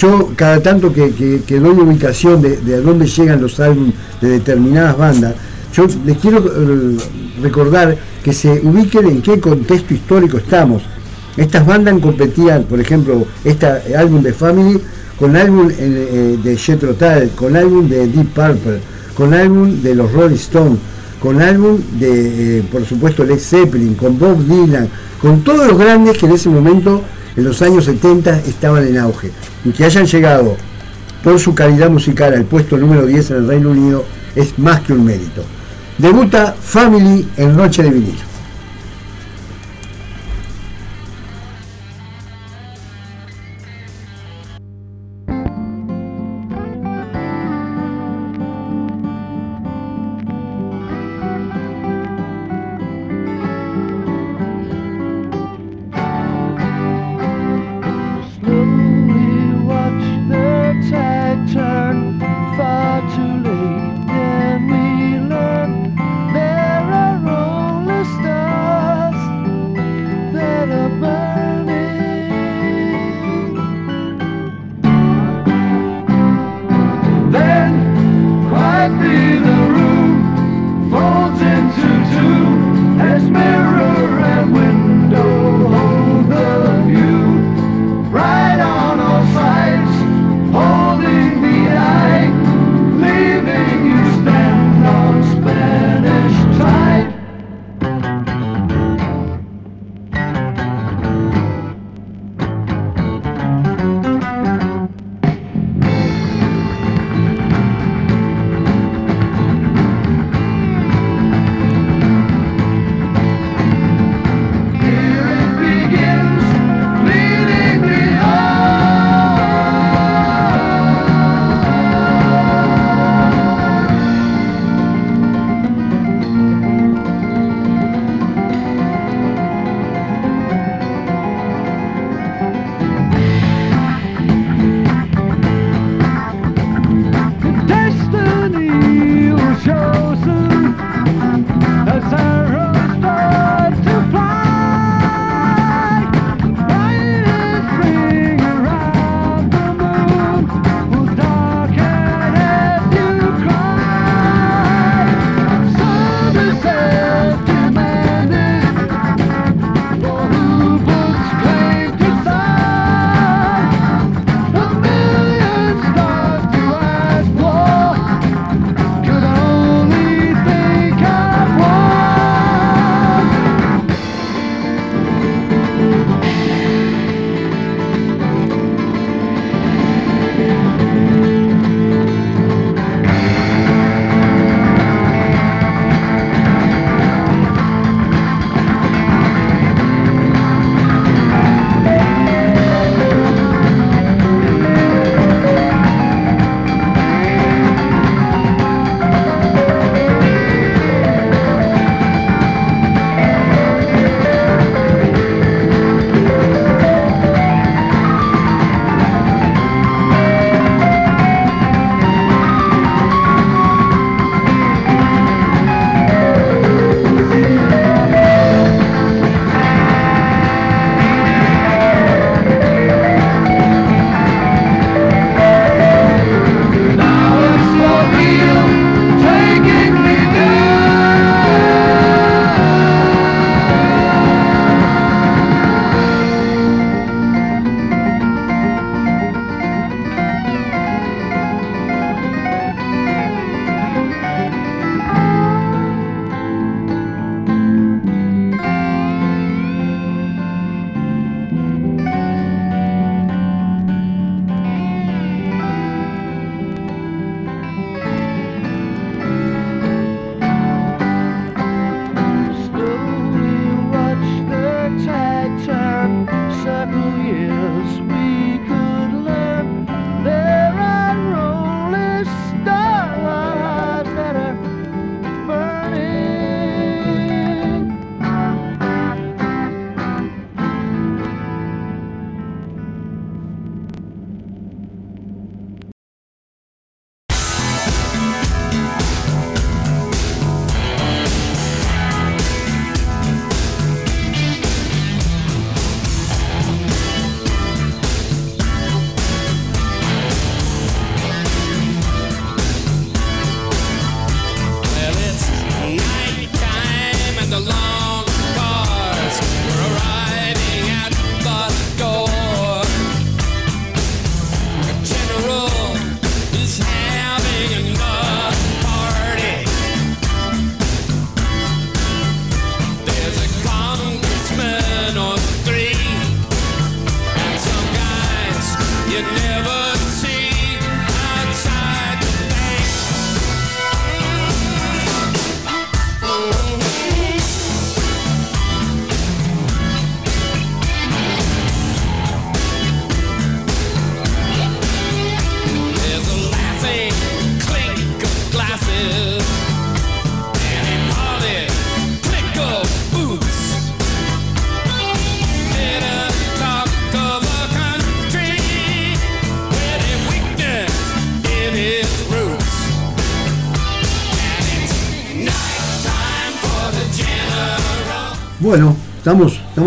Yo 0.00 0.30
cada 0.36 0.60
tanto 0.62 0.92
que, 0.92 1.10
que- 1.10 1.42
que 1.46 1.60
doy 1.60 1.76
ubicación 1.78 2.40
de, 2.40 2.58
a 2.74 2.80
dónde 2.80 3.06
llegan 3.06 3.42
los 3.42 3.60
álbumes 3.60 3.94
de 4.20 4.28
determinadas 4.30 4.96
bandas, 4.96 5.34
Yo 5.74 5.86
les 6.04 6.16
quiero 6.18 6.38
eh, 6.44 6.96
recordar 7.42 7.96
que 8.24 8.32
se 8.32 8.60
ubiquen 8.64 9.06
en 9.06 9.22
qué 9.22 9.38
contexto 9.38 9.94
histórico 9.94 10.38
estamos. 10.38 10.82
Estas 11.36 11.64
bandas 11.64 11.94
competían, 12.00 12.64
por 12.64 12.80
ejemplo, 12.80 13.24
este 13.44 13.66
álbum 13.96 14.20
de 14.20 14.32
Family 14.32 14.80
con 15.18 15.36
álbum 15.36 15.68
eh, 15.70 15.76
eh, 15.78 16.38
de 16.42 16.56
Jethro 16.56 16.94
Tull, 16.94 17.28
con 17.36 17.54
álbum 17.54 17.88
de 17.88 18.08
Deep 18.08 18.28
Purple, 18.34 18.80
con 19.14 19.32
álbum 19.32 19.80
de 19.82 19.94
los 19.94 20.10
Rolling 20.12 20.34
Stones, 20.36 20.78
con 21.22 21.40
álbum 21.40 21.78
de, 22.00 22.58
eh, 22.58 22.62
por 22.72 22.84
supuesto, 22.84 23.22
Led 23.24 23.38
Zeppelin, 23.38 23.94
con 23.94 24.18
Bob 24.18 24.38
Dylan, 24.44 24.88
con 25.22 25.42
todos 25.42 25.66
los 25.68 25.78
grandes 25.78 26.16
que 26.18 26.26
en 26.26 26.32
ese 26.32 26.48
momento, 26.48 27.02
en 27.36 27.44
los 27.44 27.62
años 27.62 27.84
70, 27.84 28.40
estaban 28.40 28.86
en 28.86 28.98
auge. 28.98 29.30
Y 29.64 29.70
que 29.70 29.84
hayan 29.84 30.06
llegado 30.06 30.56
por 31.22 31.38
su 31.38 31.54
calidad 31.54 31.90
musical 31.90 32.34
al 32.34 32.44
puesto 32.44 32.76
número 32.76 33.06
10 33.06 33.30
en 33.30 33.36
el 33.36 33.48
Reino 33.48 33.70
Unido 33.70 34.04
es 34.34 34.58
más 34.58 34.80
que 34.80 34.92
un 34.92 35.04
mérito. 35.04 35.44
Debuta 35.98 36.54
Family 36.58 37.28
en 37.36 37.56
Noche 37.56 37.82
de 37.82 37.90
Vinilo. 37.90 38.29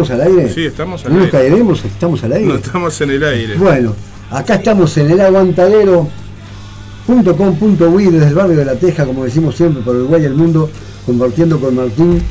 ¿Estamos, 0.03 0.05
¿estamos 0.09 0.11
al 0.11 0.21
aire? 0.21 0.49
Sí, 0.53 0.65
estamos 0.65 1.05
al 1.05 1.13
¿No 1.13 1.19
aire. 1.19 1.31
caeremos? 1.31 1.85
¿Estamos 1.85 2.23
al 2.23 2.33
aire? 2.33 2.47
No 2.47 2.55
estamos 2.55 3.01
en 3.01 3.09
el 3.11 3.23
aire. 3.23 3.55
Bueno, 3.55 3.95
acá 4.31 4.55
estamos 4.55 4.97
en 4.97 5.11
el 5.11 5.21
aguantadero.com.uy 5.21 8.05
desde 8.07 8.27
el 8.27 8.33
barrio 8.35 8.57
de 8.57 8.65
La 8.65 8.75
Teja, 8.75 9.05
como 9.05 9.23
decimos 9.25 9.55
siempre, 9.55 9.81
por 9.83 9.95
Uruguay 9.95 10.23
y 10.23 10.25
el 10.25 10.33
mundo, 10.35 10.69
compartiendo 11.05 11.59
con 11.59 11.75
Martín 11.75 12.21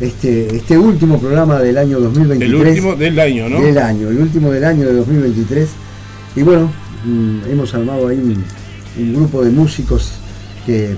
este, 0.00 0.56
este 0.56 0.76
último 0.78 1.20
programa 1.20 1.58
del 1.60 1.78
año 1.78 2.00
2023. 2.00 2.50
el 2.50 2.56
último 2.68 2.96
del 2.96 3.20
año, 3.20 3.48
¿no? 3.48 3.60
Del 3.60 3.78
año, 3.78 4.08
el 4.08 4.18
último 4.18 4.50
del 4.50 4.64
año 4.64 4.86
de 4.86 4.94
2023. 4.94 5.68
Y 6.36 6.42
bueno, 6.42 6.72
mm, 7.04 7.40
hemos 7.50 7.72
armado 7.74 8.08
ahí 8.08 8.16
un, 8.18 8.42
un 8.98 9.14
grupo 9.14 9.44
de 9.44 9.50
músicos 9.50 10.12
que 10.66 10.96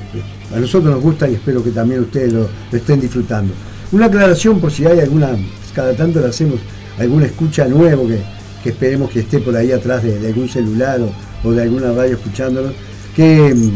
a 0.54 0.58
nosotros 0.60 0.92
nos 0.92 1.02
gusta 1.02 1.28
y 1.28 1.34
espero 1.34 1.62
que 1.64 1.70
también 1.70 2.00
ustedes 2.02 2.32
lo, 2.32 2.40
lo 2.70 2.78
estén 2.78 3.00
disfrutando. 3.00 3.52
Una 3.94 4.06
aclaración 4.06 4.58
por 4.58 4.72
si 4.72 4.84
hay 4.84 4.98
alguna, 4.98 5.36
cada 5.72 5.94
tanto 5.94 6.18
le 6.18 6.26
hacemos 6.26 6.58
alguna 6.98 7.26
escucha 7.26 7.68
nuevo 7.68 8.08
que, 8.08 8.18
que 8.64 8.70
esperemos 8.70 9.08
que 9.08 9.20
esté 9.20 9.38
por 9.38 9.54
ahí 9.54 9.70
atrás 9.70 10.02
de, 10.02 10.26
algún 10.26 10.48
celular 10.48 11.00
o, 11.00 11.12
o 11.48 11.52
de 11.52 11.62
alguna 11.62 11.92
radio 11.92 12.14
escuchándolo, 12.14 12.72
que 13.14 13.54
mm, 13.54 13.68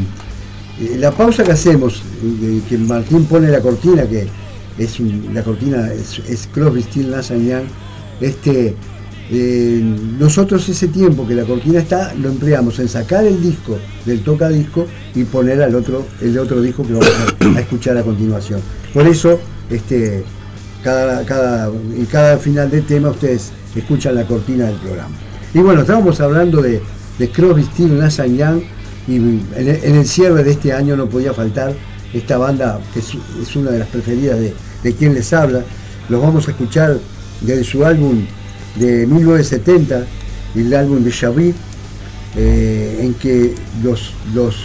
eh, 0.80 0.96
la 0.98 1.12
pausa 1.12 1.44
que 1.44 1.52
hacemos, 1.52 2.02
eh, 2.42 2.60
que 2.68 2.76
Martín 2.78 3.26
pone 3.26 3.48
la 3.48 3.60
cortina, 3.60 4.08
que 4.08 4.26
es 4.76 4.98
la 5.32 5.44
cortina 5.44 5.92
es, 5.92 6.18
es 6.28 6.48
Crosby, 6.52 6.82
Still, 6.82 7.12
Nash 7.12 7.30
este, 8.20 8.74
eh, 9.30 9.80
nosotros 10.18 10.68
ese 10.68 10.88
tiempo 10.88 11.28
que 11.28 11.36
la 11.36 11.44
cortina 11.44 11.78
está 11.78 12.12
lo 12.14 12.28
empleamos 12.28 12.76
en 12.80 12.88
sacar 12.88 13.24
el 13.24 13.40
disco 13.40 13.78
del 14.04 14.24
tocadisco 14.24 14.84
y 15.14 15.22
poner 15.22 15.62
al 15.62 15.76
otro 15.76 16.06
el 16.20 16.36
otro 16.40 16.60
disco 16.60 16.84
que 16.84 16.94
vamos 16.94 17.08
a, 17.08 17.56
a 17.56 17.60
escuchar 17.60 17.96
a 17.96 18.02
continuación. 18.02 18.60
Por 18.92 19.06
eso 19.06 19.38
este, 19.70 20.24
cada, 20.82 21.24
cada, 21.24 21.66
en 21.68 22.06
cada 22.06 22.38
final 22.38 22.70
de 22.70 22.82
tema 22.82 23.10
ustedes 23.10 23.50
escuchan 23.74 24.14
la 24.14 24.24
cortina 24.24 24.66
del 24.66 24.76
programa. 24.76 25.14
Y 25.54 25.58
bueno, 25.58 25.80
estábamos 25.80 26.20
hablando 26.20 26.62
de, 26.62 26.80
de 27.18 27.30
Crosby, 27.30 27.62
Still, 27.64 27.98
Nash 27.98 28.20
Young 28.22 28.62
y 29.06 29.16
en 29.16 29.46
el, 29.56 30.06
cierre 30.06 30.44
de 30.44 30.52
este 30.52 30.72
año 30.72 30.96
no 30.96 31.06
podía 31.06 31.32
faltar 31.32 31.74
esta 32.12 32.36
banda 32.36 32.80
que 32.92 33.00
es, 33.00 33.56
una 33.56 33.70
de 33.70 33.78
las 33.78 33.88
preferidas 33.88 34.38
de, 34.38 34.54
de 34.82 34.94
quien 34.94 35.14
les 35.14 35.32
habla. 35.32 35.62
Los 36.08 36.22
vamos 36.22 36.46
a 36.48 36.50
escuchar 36.50 36.98
desde 37.40 37.64
su 37.64 37.84
álbum 37.84 38.24
de 38.76 39.06
1970, 39.06 40.06
el 40.54 40.74
álbum 40.74 41.02
de 41.02 41.10
Xavier, 41.10 41.54
eh, 42.36 42.98
en 43.00 43.14
que 43.14 43.54
los, 43.82 44.12
los 44.34 44.56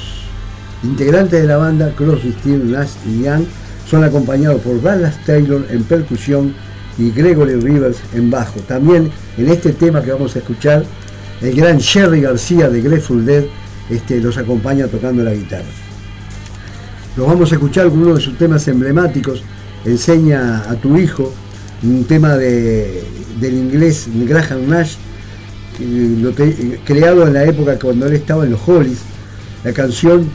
integrantes 0.84 1.42
de 1.42 1.48
la 1.48 1.58
banda, 1.58 1.94
Crosby, 1.96 2.36
Still, 2.40 2.72
Nash 2.72 2.92
y 3.06 3.24
Young, 3.24 3.46
son 3.90 4.04
acompañados 4.04 4.62
por 4.62 4.82
Dallas 4.82 5.18
Taylor 5.26 5.66
en 5.70 5.84
percusión 5.84 6.54
y 6.98 7.12
Gregory 7.12 7.56
Rivers 7.56 7.98
en 8.14 8.30
bajo. 8.32 8.60
También 8.62 9.10
en 9.38 9.50
este 9.50 9.74
tema 9.74 10.02
que 10.02 10.12
vamos 10.12 10.36
a 10.36 10.40
escuchar, 10.40 10.86
el 11.42 11.56
gran 11.56 11.80
Jerry 11.80 12.22
García 12.22 12.70
de 12.70 12.82
Grateful 12.82 13.26
Dead 13.26 13.44
este, 13.90 14.20
los 14.22 14.38
acompaña 14.38 14.88
tocando 14.88 15.24
la 15.24 15.34
guitarra. 15.34 15.66
Los 17.18 17.28
vamos 17.28 17.52
a 17.52 17.56
escuchar 17.56 17.90
con 17.90 18.00
uno 18.02 18.16
de 18.16 18.22
sus 18.22 18.38
temas 18.38 18.68
emblemáticos, 18.68 19.44
Enseña 19.86 20.60
a 20.70 20.76
tu 20.76 20.98
hijo, 20.98 21.34
un 21.84 22.06
tema 22.06 22.38
de- 22.38 23.04
del 23.42 23.54
inglés 23.56 24.08
Graham 24.26 24.70
Nash, 24.70 24.94
creado 26.86 27.28
en 27.28 27.34
la 27.34 27.44
época 27.44 27.78
cuando 27.80 28.06
él 28.08 28.14
estaba 28.14 28.46
en 28.46 28.52
los 28.52 28.62
Hollies. 28.68 29.00
La 29.64 29.74
canción 29.74 30.30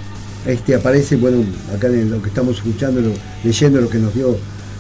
este, 0.47 0.75
aparece, 0.75 1.17
bueno, 1.17 1.45
acá 1.75 1.89
en 1.89 2.11
lo 2.11 2.23
que 2.23 2.29
estamos 2.29 2.57
escuchando, 2.57 3.01
leyendo 3.45 3.81
lo 3.81 3.89
que 3.89 3.99
nos 3.99 4.15
dio, 4.15 4.37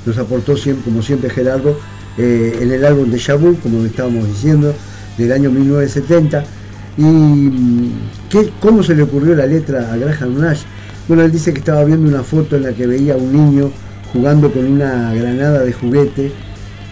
nos 0.07 0.19
aportó 0.19 0.55
como 0.85 1.03
siempre 1.03 1.31
Gerardo, 1.31 1.79
eh, 2.17 2.59
en 2.61 2.73
el 2.73 2.85
álbum 2.85 3.11
de 3.11 3.19
Shabu, 3.19 3.57
como 3.57 3.85
estábamos 3.85 4.27
diciendo, 4.27 4.75
del 5.17 5.33
año 5.33 5.51
1970. 5.51 6.45
¿Y 6.97 7.03
mm, 7.03 7.93
qué, 8.29 8.51
cómo 8.61 8.83
se 8.83 8.95
le 8.95 9.03
ocurrió 9.03 9.35
la 9.35 9.47
letra 9.47 9.93
a 9.93 9.97
Graham 9.97 10.41
Nash? 10.41 10.63
Bueno, 11.07 11.23
él 11.23 11.33
dice 11.33 11.53
que 11.53 11.61
estaba 11.61 11.85
viendo 11.85 12.09
una 12.09 12.23
foto 12.23 12.57
en 12.57 12.65
la 12.65 12.73
que 12.73 12.87
veía 12.87 13.15
a 13.15 13.17
un 13.17 13.33
niño 13.33 13.71
jugando 14.13 14.51
con 14.53 14.65
una 14.65 15.13
granada 15.15 15.61
de 15.61 15.73
juguete 15.73 16.33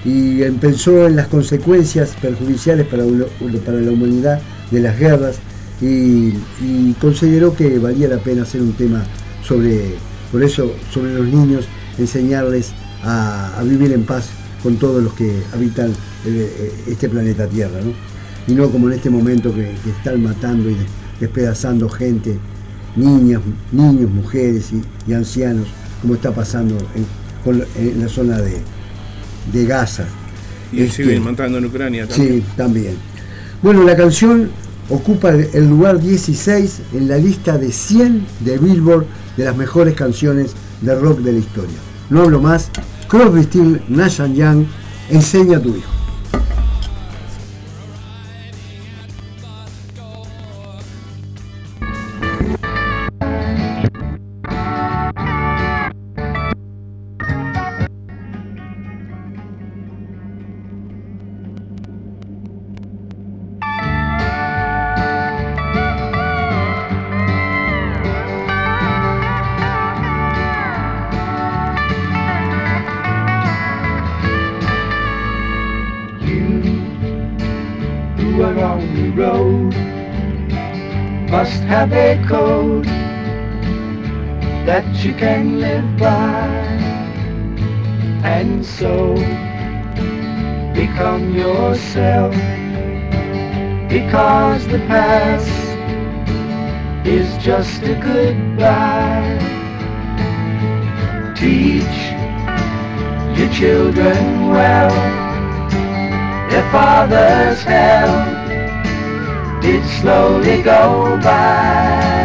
y 0.05 0.43
pensó 0.61 1.07
en 1.07 1.17
las 1.17 1.27
consecuencias 1.27 2.15
perjudiciales 2.21 2.87
para 2.87 3.03
la 3.05 3.91
humanidad 3.91 4.41
de 4.71 4.81
las 4.81 4.99
guerras 4.99 5.37
y, 5.81 6.33
y 6.61 6.95
consideró 7.01 7.55
que 7.55 7.79
valía 7.79 8.09
la 8.09 8.19
pena 8.19 8.43
hacer 8.43 8.63
un 8.63 8.73
tema 8.73 9.05
sobre, 9.43 9.95
por 10.33 10.43
eso, 10.43 10.73
sobre 10.93 11.15
los 11.15 11.27
niños, 11.27 11.67
enseñarles 11.99 12.73
a, 13.03 13.59
a 13.59 13.63
vivir 13.63 13.93
en 13.93 14.05
paz 14.05 14.29
con 14.63 14.77
todos 14.77 15.03
los 15.03 15.13
que 15.15 15.43
habitan 15.55 15.93
eh, 16.27 16.73
este 16.89 17.09
planeta 17.09 17.47
Tierra, 17.47 17.81
¿no? 17.85 17.93
y 18.49 18.55
no 18.57 18.71
como 18.71 18.89
en 18.89 18.95
este 18.95 19.11
momento 19.11 19.55
que, 19.55 19.75
que 19.85 19.91
están 19.91 20.23
matando 20.23 20.71
y 20.71 20.75
de- 20.75 20.87
despedazando 21.21 21.89
gente, 21.89 22.37
niñas, 22.97 23.41
niños, 23.73 24.11
mujeres 24.11 24.71
y, 24.73 24.83
y 25.11 25.15
ancianos, 25.15 25.67
como 26.03 26.15
está 26.15 26.33
pasando 26.35 26.77
en, 26.95 27.07
con 27.45 27.59
la- 27.59 27.67
en 27.77 28.01
la 28.01 28.09
zona 28.09 28.39
de, 28.41 28.57
de 29.53 29.65
Gaza. 29.67 30.05
Y 30.73 30.83
Este, 30.83 31.05
siguen 31.05 31.23
matando 31.23 31.59
en 31.59 31.67
Ucrania 31.67 32.07
también. 32.09 32.35
Sí, 32.41 32.45
también. 32.57 32.95
Bueno, 33.63 33.83
la 33.85 33.97
canción 33.97 34.51
ocupa 34.91 35.31
el, 35.31 35.69
lugar 35.69 36.01
16 36.01 36.81
en 36.95 37.09
la 37.09 37.19
lista 37.19 37.59
de 37.59 37.73
100 37.73 38.27
de 38.41 38.59
Billboard 38.59 39.07
de 39.37 39.45
las 39.45 39.57
mejores 39.57 39.95
canciones 39.95 40.53
de 40.81 40.95
rock 40.95 41.21
de 41.21 41.33
la 41.33 41.39
historia. 41.39 41.77
No 42.11 42.23
hablo 42.23 42.41
más. 42.41 42.71
Crosby, 43.09 43.43
Still, 43.45 43.83
Nash 43.89 44.21
Young, 44.35 44.67
enseña 45.11 45.59
a 45.59 45.61
tu 45.61 45.71
hijo. 45.71 45.96
The 94.69 94.79
past 94.87 95.49
is 97.07 97.29
just 97.45 97.83
a 97.83 97.95
goodbye. 97.95 99.39
Teach 101.37 101.99
your 103.39 103.51
children 103.53 104.49
well 104.49 105.27
their 106.51 106.71
father's 106.73 107.63
hell 107.63 108.17
did 109.61 109.85
slowly 110.01 110.63
go 110.63 111.19
by. 111.23 112.17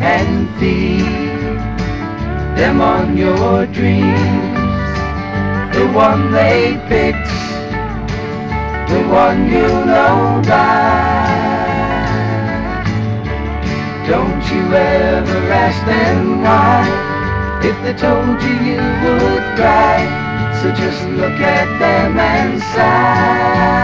And 0.00 0.48
feed 0.58 1.04
them 2.58 2.80
on 2.80 3.16
your 3.16 3.66
dreams 3.66 4.64
the 5.74 5.86
one 5.92 6.32
they 6.32 6.76
picked 6.88 7.53
the 8.88 9.00
one 9.08 9.46
you 9.48 9.68
know 9.90 10.42
by 10.46 11.64
don't 14.06 14.44
you 14.52 14.62
ever 14.74 15.38
ask 15.50 15.80
them 15.86 16.42
why. 16.42 16.84
If 17.64 17.76
they 17.82 17.94
told 17.94 18.42
you 18.42 18.54
you 18.68 18.82
would 19.02 19.44
cry 19.56 20.24
so 20.60 20.70
just 20.72 21.02
look 21.08 21.40
at 21.40 21.78
them 21.78 22.18
and 22.18 22.60
sigh 22.60 23.74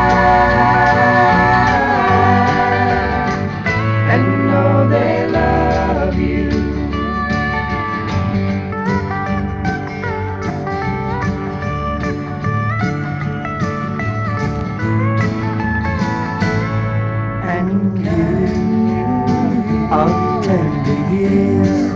years 21.12 21.90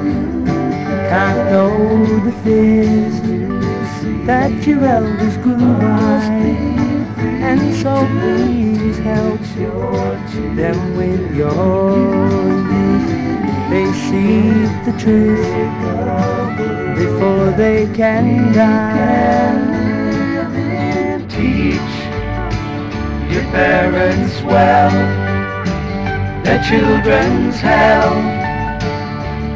can't 1.15 1.51
know 1.51 1.71
the 2.25 2.33
fears 2.43 3.21
that 4.27 4.67
your 4.67 4.85
elders 4.85 5.37
grew 5.39 5.57
wise. 5.57 6.29
And 7.49 7.63
so 7.77 7.95
please 8.19 8.99
help 8.99 9.41
them 10.57 10.97
with 10.97 11.37
your 11.37 11.97
youth. 12.73 13.09
They 13.71 13.89
see 14.07 14.41
the 14.87 14.95
truth 14.99 15.55
before 16.99 17.51
they 17.53 17.87
can 17.95 18.53
die. 18.53 19.55
Teach 21.29 21.95
your 23.33 23.45
parents 23.53 24.43
well. 24.43 24.91
Their 26.43 26.61
children's 26.65 27.61
hell 27.61 28.34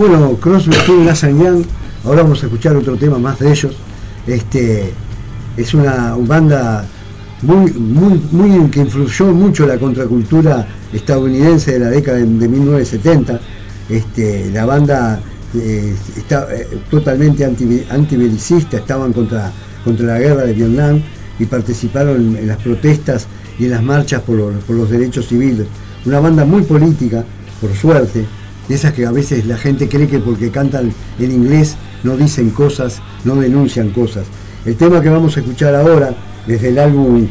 Bueno, 0.00 0.34
Crosby, 0.40 0.72
Stills, 0.72 1.04
Nash 1.04 1.26
Young, 1.26 1.62
ahora 2.06 2.22
vamos 2.22 2.42
a 2.42 2.46
escuchar 2.46 2.74
otro 2.74 2.96
tema 2.96 3.18
más 3.18 3.38
de 3.38 3.50
ellos. 3.50 3.76
Este 4.26 4.94
es 5.58 5.74
una 5.74 6.16
banda 6.18 6.86
muy, 7.42 7.70
muy, 7.72 8.18
muy 8.32 8.70
que 8.70 8.80
influyó 8.80 9.26
mucho 9.26 9.66
la 9.66 9.76
contracultura 9.76 10.66
estadounidense 10.90 11.72
de 11.72 11.80
la 11.80 11.90
década 11.90 12.16
de, 12.16 12.24
de 12.24 12.48
1970. 12.48 13.40
Este, 13.90 14.50
la 14.50 14.64
banda 14.64 15.20
eh, 15.54 15.94
está 16.16 16.48
eh, 16.50 16.66
totalmente 16.90 17.44
anti, 17.44 17.84
antibelicista, 17.90 18.78
estaban 18.78 19.12
contra, 19.12 19.52
contra 19.84 20.06
la 20.06 20.18
guerra 20.18 20.44
de 20.44 20.54
Vietnam 20.54 21.02
y 21.38 21.44
participaron 21.44 22.38
en 22.38 22.48
las 22.48 22.56
protestas 22.56 23.26
y 23.58 23.66
en 23.66 23.72
las 23.72 23.82
marchas 23.82 24.22
por 24.22 24.36
los, 24.36 24.64
por 24.64 24.76
los 24.76 24.88
derechos 24.88 25.28
civiles. 25.28 25.66
Una 26.06 26.20
banda 26.20 26.46
muy 26.46 26.62
política, 26.62 27.22
por 27.60 27.74
suerte, 27.74 28.24
de 28.68 28.74
esas 28.74 28.92
que 28.92 29.06
a 29.06 29.10
veces 29.10 29.46
la 29.46 29.56
gente 29.56 29.88
cree 29.88 30.06
que 30.06 30.18
porque 30.18 30.50
cantan 30.50 30.92
en 31.18 31.32
inglés 31.32 31.76
no 32.02 32.16
dicen 32.16 32.50
cosas, 32.50 33.00
no 33.24 33.36
denuncian 33.36 33.90
cosas. 33.90 34.24
El 34.64 34.76
tema 34.76 35.00
que 35.00 35.08
vamos 35.08 35.36
a 35.36 35.40
escuchar 35.40 35.74
ahora, 35.74 36.14
desde 36.46 36.68
el 36.68 36.78
álbum 36.78 37.26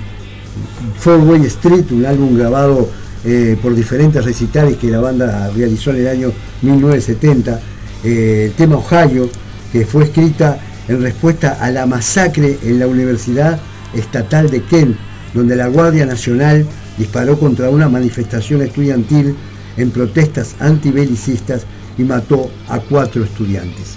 Four 0.99 1.19
Way 1.19 1.45
Street, 1.45 1.85
un 1.91 2.05
álbum 2.05 2.37
grabado 2.37 2.89
eh, 3.23 3.57
por 3.61 3.75
diferentes 3.75 4.23
recitales 4.23 4.77
que 4.77 4.87
la 4.89 4.99
banda 4.99 5.49
realizó 5.55 5.91
en 5.91 5.97
el 5.97 6.07
año 6.07 6.31
1970, 6.61 7.59
eh, 8.03 8.45
el 8.47 8.53
tema 8.53 8.77
Ohio, 8.77 9.29
que 9.71 9.85
fue 9.85 10.05
escrita 10.05 10.59
en 10.87 11.01
respuesta 11.01 11.57
a 11.61 11.69
la 11.69 11.85
masacre 11.85 12.57
en 12.63 12.79
la 12.79 12.87
Universidad 12.87 13.59
Estatal 13.93 14.49
de 14.49 14.63
Kent, 14.63 14.97
donde 15.33 15.55
la 15.55 15.67
Guardia 15.67 16.05
Nacional 16.05 16.65
disparó 16.97 17.39
contra 17.39 17.69
una 17.69 17.87
manifestación 17.87 18.61
estudiantil 18.61 19.35
en 19.79 19.91
protestas 19.91 20.55
antibelicistas 20.59 21.63
y 21.97 22.03
mató 22.03 22.49
a 22.67 22.79
cuatro 22.79 23.23
estudiantes. 23.23 23.95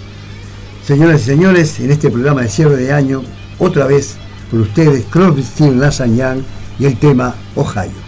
Señoras 0.85 1.21
y 1.21 1.25
señores, 1.25 1.79
en 1.79 1.91
este 1.91 2.09
programa 2.09 2.41
de 2.41 2.49
cierre 2.49 2.75
de 2.75 2.91
año, 2.91 3.23
otra 3.59 3.85
vez 3.87 4.15
con 4.49 4.61
ustedes 4.61 5.05
Crosby, 5.09 5.43
and 6.01 6.17
Young 6.17 6.41
y 6.79 6.85
el 6.85 6.97
tema 6.97 7.35
Ohio. 7.55 8.02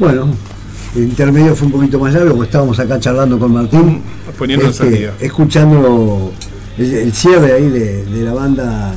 Bueno, 0.00 0.28
el 0.96 1.02
intermedio 1.02 1.54
fue 1.54 1.66
un 1.66 1.72
poquito 1.72 2.00
más 2.00 2.14
largo, 2.14 2.30
porque 2.30 2.46
estábamos 2.46 2.78
acá 2.80 2.98
charlando 2.98 3.38
con 3.38 3.52
Martín. 3.52 4.00
este, 4.70 5.10
escuchando 5.20 6.32
el, 6.78 6.94
el 6.94 7.12
cierre 7.12 7.52
ahí 7.52 7.68
de, 7.68 8.06
de 8.06 8.24
la 8.24 8.32
banda 8.32 8.94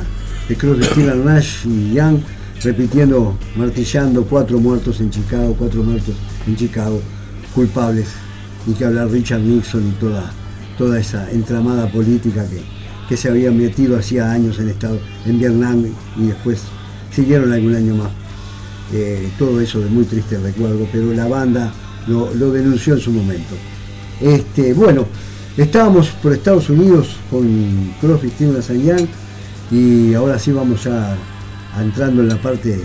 de 0.48 0.56
Cruz 0.56 0.78
de 0.78 0.84
Steeler 0.86 1.16
Nash 1.16 1.66
y 1.66 1.92
Young, 1.92 2.20
repitiendo, 2.62 3.36
martillando, 3.54 4.24
cuatro 4.24 4.58
muertos 4.58 4.98
en 5.00 5.10
Chicago, 5.10 5.54
cuatro 5.58 5.82
muertos 5.82 6.14
en 6.46 6.56
Chicago, 6.56 7.02
culpables. 7.54 8.06
Ni 8.66 8.72
que 8.72 8.86
hablar 8.86 9.10
Richard 9.10 9.40
Nixon 9.40 9.86
y 9.86 10.00
toda, 10.00 10.32
toda 10.78 10.98
esa 10.98 11.30
entramada 11.30 11.86
política 11.92 12.46
que, 12.48 12.62
que 13.10 13.16
se 13.18 13.28
habían 13.28 13.58
metido 13.58 13.98
hacía 13.98 14.32
años 14.32 14.58
en 14.58 14.70
Estado, 14.70 14.98
en 15.26 15.38
Vietnam 15.38 15.84
y 16.16 16.28
después 16.28 16.62
siguieron 17.14 17.52
algún 17.52 17.74
año 17.74 17.94
más. 17.94 18.23
Eh, 18.92 19.30
todo 19.38 19.60
eso 19.60 19.80
de 19.80 19.86
muy 19.88 20.04
triste 20.04 20.38
recuerdo, 20.38 20.86
pero 20.92 21.12
la 21.12 21.26
banda 21.26 21.72
lo, 22.06 22.32
denunció 22.52 22.94
en 22.94 23.00
su 23.00 23.10
momento. 23.12 23.54
Este, 24.20 24.74
bueno, 24.74 25.06
estábamos 25.56 26.08
por 26.22 26.32
Estados 26.32 26.68
Unidos 26.70 27.16
con 27.30 27.92
Crosby, 28.00 28.28
Stills 28.30 28.68
Young 28.68 29.06
y 29.70 30.14
ahora 30.14 30.38
sí 30.38 30.52
vamos 30.52 30.84
ya 30.84 31.16
a- 31.74 31.82
entrando 31.82 32.22
en 32.22 32.28
la 32.28 32.36
parte, 32.40 32.78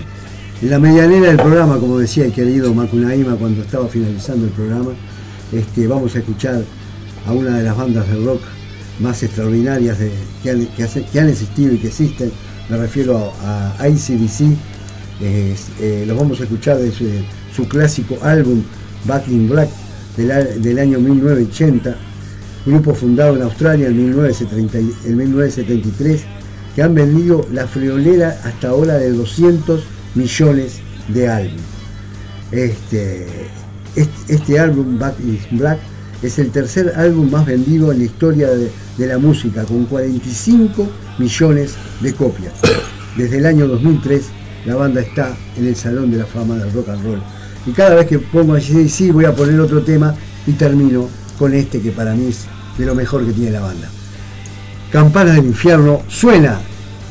en 0.61 0.69
la 0.69 0.79
medianera 0.79 1.27
del 1.27 1.37
programa, 1.37 1.77
como 1.77 1.99
decía 1.99 2.25
el 2.25 2.31
querido 2.31 2.73
Macunaíma 2.73 3.35
cuando 3.35 3.61
estaba 3.61 3.87
finalizando 3.87 4.45
el 4.45 4.51
programa. 4.51 4.91
Este, 5.51 5.85
vamos 5.87 6.15
a 6.15 6.19
escuchar 6.19 6.63
a 7.27 7.31
una 7.33 7.57
de 7.57 7.63
las 7.63 7.75
bandas 7.75 8.07
de 8.07 8.15
rock 8.23 8.41
más 8.99 9.21
extraordinarias 9.23 9.97
que 10.43 11.19
han 11.19 11.29
existido 11.29 11.73
y 11.73 11.77
que 11.77 11.87
existen. 11.87 12.31
Me 12.69 12.77
refiero 12.77 13.33
a, 13.43 13.75
a 13.77 13.89
ICDC. 13.89 14.55
Eh, 15.21 15.55
eh, 15.81 16.05
los 16.07 16.17
vamos 16.17 16.39
a 16.39 16.43
escuchar 16.43 16.77
de 16.77 16.91
su, 16.91 17.05
su 17.55 17.67
clásico 17.67 18.17
álbum 18.21 18.61
Back 19.05 19.27
in 19.27 19.49
Black 19.49 19.69
del, 20.15 20.61
del 20.61 20.79
año 20.79 20.99
1980, 20.99 21.95
grupo 22.65 22.93
fundado 22.93 23.35
en 23.35 23.41
Australia 23.43 23.87
en 23.87 23.97
1970 23.97 24.79
y- 24.79 24.93
en 25.09 25.17
1973, 25.17 26.21
que 26.75 26.83
han 26.83 26.93
vendido 26.95 27.45
la 27.51 27.67
friolera 27.67 28.39
hasta 28.43 28.69
ahora 28.69 28.97
de 28.97 29.11
200 29.11 29.81
millones 30.15 30.79
de 31.09 31.27
álbumes. 31.27 31.61
Este, 32.51 33.27
este, 33.95 34.33
este 34.33 34.59
álbum, 34.59 34.97
Back 34.99 35.15
in 35.19 35.39
Black, 35.59 35.79
es 36.21 36.37
el 36.39 36.51
tercer 36.51 36.93
álbum 36.95 37.29
más 37.31 37.45
vendido 37.45 37.91
en 37.91 37.99
la 37.99 38.05
historia 38.05 38.49
de, 38.49 38.69
de 38.97 39.07
la 39.07 39.17
música, 39.17 39.63
con 39.63 39.85
45 39.85 40.87
millones 41.17 41.73
de 42.01 42.13
copias. 42.13 42.53
Desde 43.17 43.37
el 43.37 43.45
año 43.45 43.67
2003, 43.67 44.23
la 44.65 44.75
banda 44.75 45.01
está 45.01 45.35
en 45.57 45.67
el 45.67 45.75
Salón 45.75 46.11
de 46.11 46.17
la 46.17 46.25
Fama 46.25 46.55
del 46.55 46.71
Rock 46.71 46.89
and 46.89 47.03
Roll. 47.03 47.21
Y 47.65 47.71
cada 47.71 47.95
vez 47.95 48.07
que 48.07 48.19
pongo 48.19 48.55
así, 48.55 48.89
sí, 48.89 49.11
voy 49.11 49.25
a 49.25 49.35
poner 49.35 49.59
otro 49.59 49.81
tema 49.81 50.15
y 50.47 50.53
termino 50.53 51.07
con 51.37 51.53
este 51.53 51.81
que 51.81 51.91
para 51.91 52.13
mí 52.13 52.27
es 52.27 52.45
de 52.77 52.85
lo 52.85 52.95
mejor 52.95 53.25
que 53.25 53.33
tiene 53.33 53.51
la 53.51 53.61
banda. 53.61 53.89
Campanas 54.91 55.35
del 55.35 55.45
Infierno 55.45 56.01
suena 56.07 56.59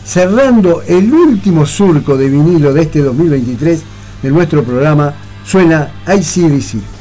cerrando 0.05 0.82
el 0.86 1.12
último 1.12 1.66
surco 1.66 2.16
de 2.16 2.28
vinilo 2.28 2.72
de 2.72 2.82
este 2.82 3.01
2023 3.01 3.82
de 4.22 4.30
nuestro 4.30 4.64
programa, 4.64 5.14
suena 5.44 5.92
ICDC. 6.07 6.97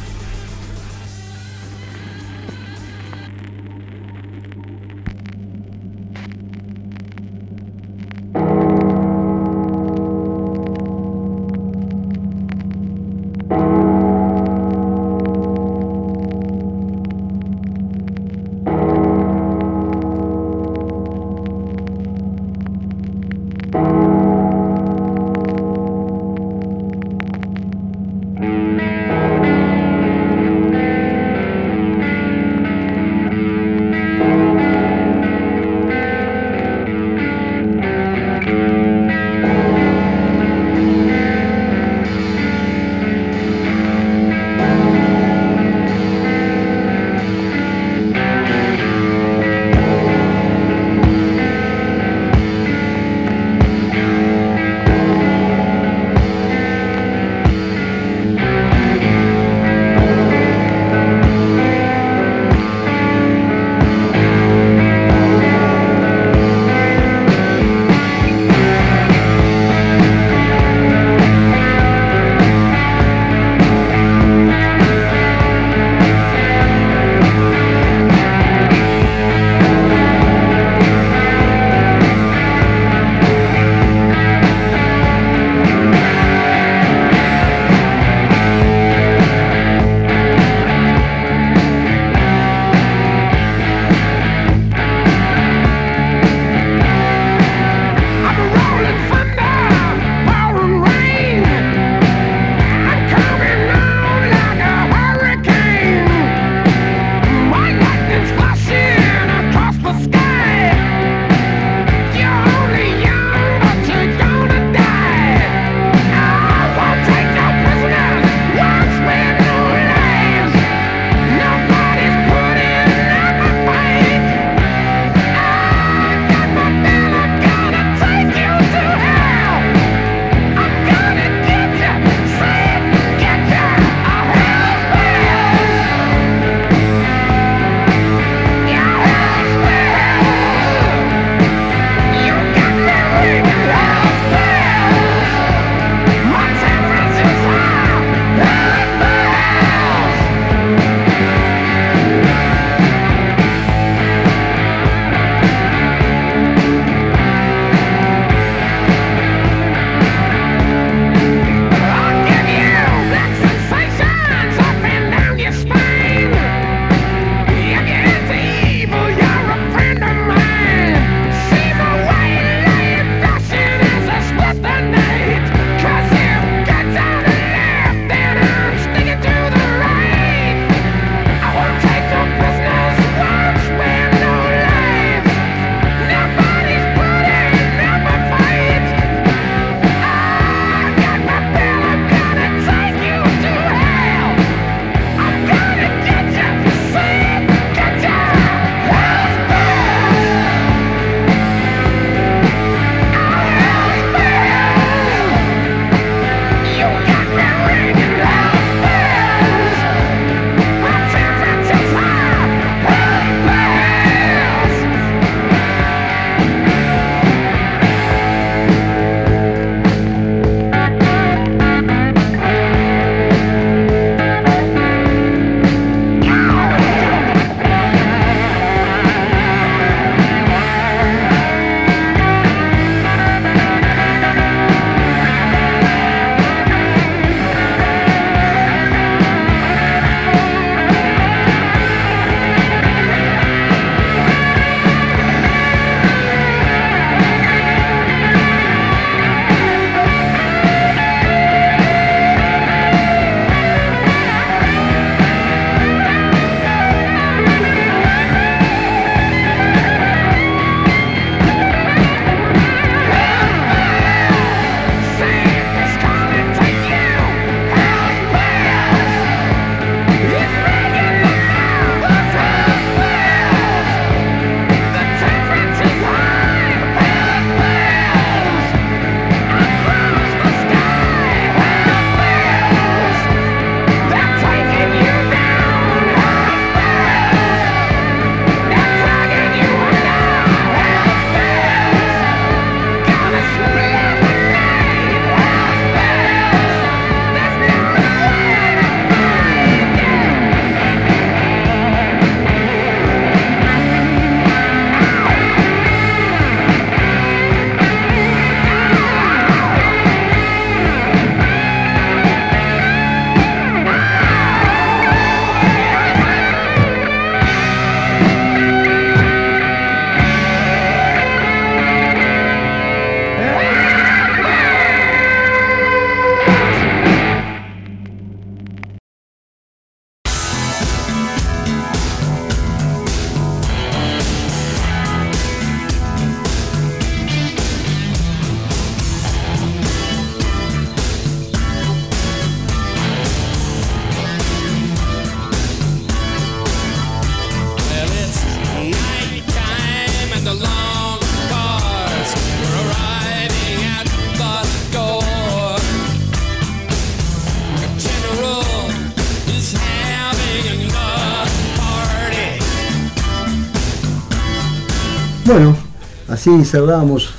Así 366.50 366.80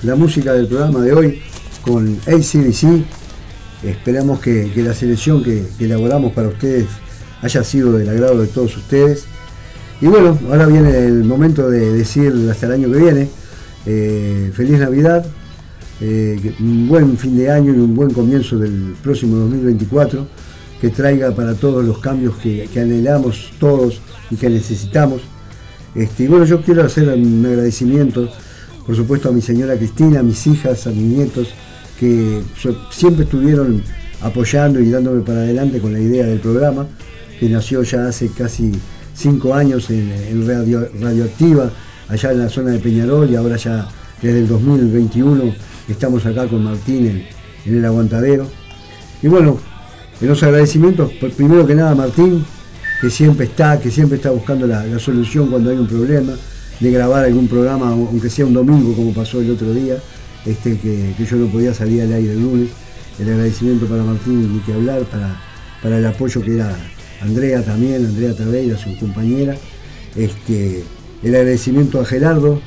la 0.03 0.15
música 0.17 0.53
del 0.53 0.67
programa 0.67 1.01
de 1.01 1.15
hoy 1.15 1.41
con 1.81 2.19
ACDC. 2.27 3.05
Esperamos 3.83 4.41
que, 4.41 4.71
la 4.77 4.93
selección 4.93 5.43
que, 5.43 5.65
elaboramos 5.81 6.33
para 6.35 6.49
ustedes 6.49 6.87
haya 7.41 7.65
sido 7.65 7.93
del 7.93 8.09
agrado 8.09 8.41
de 8.43 8.49
todos 8.49 8.77
ustedes. 8.77 9.25
Y 10.03 10.07
bueno, 10.09 10.39
ahora 10.51 10.67
viene 10.67 11.07
el 11.07 11.25
momento 11.25 11.71
de 11.71 11.91
decir 11.93 12.35
hasta 12.51 12.67
el 12.67 12.73
año 12.73 12.93
que 12.93 12.99
viene. 12.99 13.29
eh, 13.87 14.53
feliz 14.55 14.79
Navidad, 14.79 15.25
eh, 16.03 16.55
un 16.61 16.87
buen 16.87 17.17
fin 17.17 17.37
de 17.39 17.51
año 17.51 17.73
y 17.73 17.79
un 17.79 17.95
buen 17.95 18.11
comienzo 18.11 18.59
del 18.59 18.95
próximo 19.03 19.37
2024, 19.37 20.27
que 20.83 20.91
traiga 20.91 21.31
para 21.35 21.55
todos 21.55 21.83
los 21.83 21.99
cambios 21.99 22.37
que, 22.37 22.69
que 22.71 22.81
anhelamos 22.81 23.53
todos 23.59 24.03
y 24.31 24.37
que 24.37 24.51
necesitamos. 24.51 25.23
Este, 25.95 26.25
y 26.25 26.27
bueno, 26.27 26.45
yo 26.45 26.61
quiero 26.61 26.85
hacer 26.85 27.09
un 27.09 27.47
agradecimiento, 27.47 28.29
por 28.89 28.97
supuesto, 28.97 29.29
a 29.29 29.33
mi 29.33 29.43
señora 29.43 29.77
Cristina, 29.77 30.21
a 30.21 30.23
mis 30.23 30.47
hijas, 30.47 30.87
a 30.87 30.91
mis 30.91 31.03
nietos, 31.03 31.49
que 32.01 32.43
siempre 32.91 33.25
estuvieron 33.25 33.83
apoyando 34.23 34.81
y 34.81 34.89
dándome 34.89 35.21
para 35.21 35.41
adelante 35.41 35.79
con 35.79 35.93
la 35.93 36.01
idea 36.01 36.25
del 36.25 36.41
programa, 36.41 36.87
que 37.39 37.51
nació 37.51 37.83
ya 37.83 38.09
hace 38.09 38.31
casi 38.31 38.73
cinco 39.15 39.53
años 39.55 39.91
en, 39.91 40.11
en 40.11 40.49
radio, 40.49 40.89
Radioactiva, 40.99 41.71
allá 42.09 42.33
en 42.33 42.39
la 42.39 42.49
zona 42.49 42.71
de 42.71 42.79
Peñarol, 42.79 43.29
y 43.29 43.37
ahora 43.37 43.59
ya 43.59 43.87
desde 44.23 44.39
el 44.39 44.49
2021 44.49 45.53
estamos 45.87 46.25
acá 46.25 46.49
con 46.49 46.65
Martín 46.65 47.27
en, 47.67 47.77
el 47.77 47.85
aguantadero. 47.85 48.47
Y 49.23 49.29
bueno, 49.29 49.59
en 50.19 50.29
los 50.29 50.43
agradecimientos, 50.43 51.13
pues, 51.21 51.35
primero 51.35 51.67
que 51.67 51.75
nada 51.75 51.95
Martín, 51.95 52.43
que 53.03 53.11
siempre 53.11 53.45
está, 53.45 53.79
que 53.79 53.91
siempre 53.91 54.17
está 54.17 54.31
buscando 54.31 54.67
la 54.67 54.99
solución 54.99 55.49
cuando 55.51 55.69
hay 55.69 55.77
un 55.77 55.87
problema, 55.87 56.33
de 56.81 56.91
grabar 56.91 57.25
algún 57.25 57.49
programa, 57.49 57.89
aunque 57.89 58.31
sea 58.31 58.47
un 58.47 58.55
domingo 58.55 58.95
como 58.95 59.13
pasó 59.13 59.41
el 59.41 59.51
otro 59.51 59.73
día, 59.75 59.97
este, 60.47 60.79
que, 60.79 61.15
que 61.17 61.25
yo 61.27 61.37
no 61.37 61.47
podía 61.47 61.75
salir 61.75 62.03
al 62.03 62.13
aire 62.13 62.33
el 62.33 62.43
lunes. 62.43 62.69
El 63.19 63.29
agradecimiento 63.31 63.87
para 63.87 64.05
Martín, 64.05 64.55
ni 64.55 64.61
que 64.61 64.73
hablar, 64.73 65.03
para, 65.03 65.41
para 65.83 65.99
el 65.99 66.07
apoyo 66.07 66.41
que 66.41 66.55
era 66.55 66.77
Andrea 67.21 67.65
también, 67.65 68.07
Andrea 68.07 68.33
Tabeira, 68.35 68.79
su 68.79 68.97
compañera. 68.97 69.57
Este, 70.15 70.85
el 71.25 71.35
agradecimiento 71.35 72.01
a 72.01 72.05
Gerardo, 72.05 72.61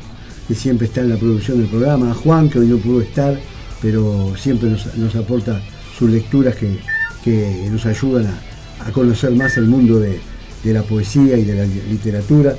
que 0.48 0.56
siempre 0.56 0.88
está 0.88 1.02
en 1.02 1.10
la 1.10 1.16
producción 1.16 1.60
del 1.60 1.68
programa, 1.68 2.12
a 2.12 2.14
Juan, 2.14 2.50
que 2.50 2.60
hoy 2.60 2.68
no 2.68 2.78
pudo 2.78 3.02
estar, 3.02 3.40
pero 3.82 4.34
siempre 4.38 4.70
nos, 4.70 4.94
nos 4.98 5.16
aporta 5.16 5.62
sus 5.98 6.10
lecturas 6.10 6.56
que, 6.58 6.80
que 7.24 7.70
nos 7.72 7.86
ayudan 7.86 8.28
a, 8.28 8.88
a 8.88 8.92
conocer 8.92 9.32
más 9.32 9.56
el 9.56 9.68
mundo 9.68 10.00
de, 10.00 10.20
de 10.64 10.74
la 10.74 10.84
poesía 10.84 11.38
y 11.38 11.46
de 11.46 11.56
la 11.56 11.66
literatura. 11.66 12.56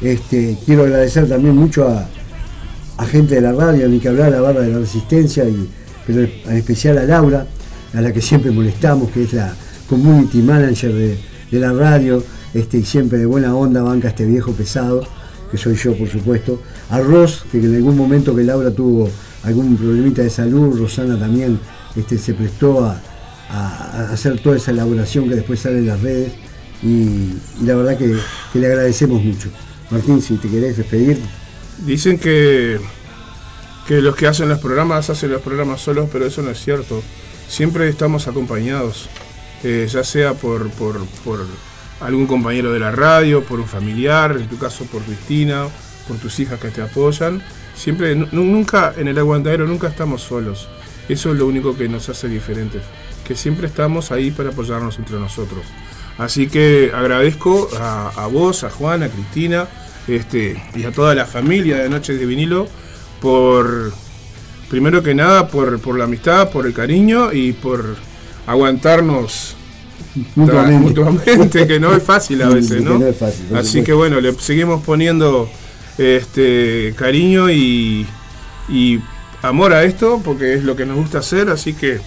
Este, 0.00 0.58
quiero 0.66 0.82
agradecer 0.82 1.28
también 1.28 1.56
mucho 1.56 1.88
a, 1.88 2.06
gente 3.06 3.36
de 3.36 3.40
la 3.40 3.52
radio, 3.52 3.88
ni 3.88 3.98
que 3.98 4.08
hablar, 4.08 4.34
a 4.34 4.40
Barra 4.40 4.60
de 4.60 4.72
la 4.72 4.78
Resistencia, 4.78 5.44
y, 5.44 5.68
pero 6.06 6.22
en 6.22 6.56
especial 6.56 6.98
a 6.98 7.04
Laura, 7.04 7.46
a 7.94 8.00
la 8.00 8.12
que 8.12 8.20
siempre 8.20 8.50
molestamos, 8.50 9.10
que 9.10 9.22
es 9.22 9.32
la 9.32 9.54
community 9.88 10.38
manager 10.38 10.92
de, 10.92 11.18
la 11.52 11.72
radio, 11.72 12.22
este, 12.52 12.78
y 12.78 12.84
siempre 12.84 13.18
de 13.18 13.26
buena 13.26 13.54
onda 13.54 13.82
banca 13.82 14.08
este 14.08 14.26
viejo 14.26 14.52
pesado, 14.52 15.06
que 15.50 15.56
soy 15.56 15.76
yo 15.76 15.96
por 15.96 16.08
supuesto, 16.08 16.60
a 16.90 17.00
Ros, 17.00 17.44
que 17.50 17.58
en 17.58 17.74
algún 17.74 17.96
momento 17.96 18.34
que 18.34 18.42
Laura 18.42 18.70
tuvo 18.70 19.08
algún 19.44 19.76
problemita 19.76 20.22
de 20.22 20.30
salud, 20.30 20.78
Rosana 20.78 21.18
también 21.18 21.58
este, 21.94 22.18
se 22.18 22.34
prestó 22.34 22.84
a, 22.84 23.00
hacer 24.12 24.40
toda 24.40 24.56
esa 24.56 24.72
elaboración 24.72 25.28
que 25.28 25.36
después 25.36 25.60
sale 25.60 25.78
en 25.78 25.86
las 25.86 26.00
redes, 26.00 26.32
y, 26.82 27.34
la 27.64 27.74
verdad 27.76 27.96
que 27.96 28.14
le 28.58 28.66
agradecemos 28.66 29.22
mucho. 29.22 29.48
Martín, 29.90 30.20
si 30.20 30.36
te 30.36 30.48
querés 30.48 30.76
despedir. 30.76 31.20
Dicen 31.84 32.18
que, 32.18 32.80
que 33.86 34.00
los 34.00 34.16
que 34.16 34.26
hacen 34.26 34.48
los 34.48 34.58
programas 34.58 35.10
hacen 35.10 35.30
los 35.30 35.42
programas 35.42 35.80
solos, 35.80 36.08
pero 36.12 36.26
eso 36.26 36.42
no 36.42 36.50
es 36.50 36.60
cierto. 36.62 37.02
Siempre 37.48 37.88
estamos 37.88 38.26
acompañados, 38.26 39.08
eh, 39.62 39.86
ya 39.90 40.02
sea 40.02 40.34
por, 40.34 40.68
por, 40.70 41.04
por 41.24 41.46
algún 42.00 42.26
compañero 42.26 42.72
de 42.72 42.80
la 42.80 42.90
radio, 42.90 43.44
por 43.44 43.60
un 43.60 43.66
familiar, 43.66 44.36
en 44.36 44.48
tu 44.48 44.58
caso 44.58 44.84
por 44.86 45.02
Cristina, 45.02 45.66
por 46.08 46.16
tus 46.16 46.38
hijas 46.40 46.58
que 46.58 46.68
te 46.70 46.82
apoyan. 46.82 47.42
Siempre, 47.76 48.16
nu- 48.16 48.28
nunca 48.32 48.94
en 48.96 49.06
el 49.08 49.18
aguantadero, 49.18 49.66
nunca 49.66 49.88
estamos 49.88 50.22
solos. 50.22 50.68
Eso 51.08 51.30
es 51.30 51.38
lo 51.38 51.46
único 51.46 51.76
que 51.76 51.88
nos 51.88 52.08
hace 52.08 52.26
diferentes, 52.28 52.82
que 53.24 53.36
siempre 53.36 53.68
estamos 53.68 54.10
ahí 54.10 54.30
para 54.32 54.48
apoyarnos 54.48 54.98
entre 54.98 55.18
nosotros. 55.20 55.64
Así 56.18 56.46
que 56.46 56.92
agradezco 56.94 57.68
a, 57.78 58.08
a 58.16 58.26
vos, 58.26 58.64
a 58.64 58.70
Juan, 58.70 59.02
a 59.02 59.08
Cristina 59.08 59.68
este, 60.08 60.62
y 60.74 60.84
a 60.84 60.92
toda 60.92 61.14
la 61.14 61.26
familia 61.26 61.78
de 61.78 61.88
Noches 61.88 62.18
de 62.18 62.26
Vinilo 62.26 62.68
por, 63.20 63.92
primero 64.70 65.02
que 65.02 65.14
nada, 65.14 65.48
por, 65.48 65.78
por 65.80 65.98
la 65.98 66.04
amistad, 66.04 66.50
por 66.50 66.66
el 66.66 66.72
cariño 66.72 67.32
y 67.32 67.52
por 67.52 67.96
aguantarnos 68.46 69.56
Mutuamente. 70.34 70.82
mutuamente, 70.82 71.66
que 71.66 71.80
no 71.80 71.94
es 71.94 72.02
fácil 72.02 72.40
a 72.42 72.48
veces, 72.48 72.82
¿no? 72.82 72.98
no 72.98 73.06
es 73.06 73.16
fácil, 73.16 73.54
Así 73.54 73.82
que 73.82 73.92
bueno, 73.92 74.20
le 74.20 74.32
seguimos 74.34 74.82
poniendo 74.82 75.48
este 75.98 76.94
cariño 76.96 77.50
y, 77.50 78.06
y 78.68 79.00
amor 79.42 79.72
a 79.72 79.84
esto, 79.84 80.20
porque 80.24 80.54
es 80.54 80.64
lo 80.64 80.76
que 80.76 80.86
nos 80.86 80.96
gusta 80.96 81.18
hacer, 81.18 81.50
así 81.50 81.74
que 81.74 82.00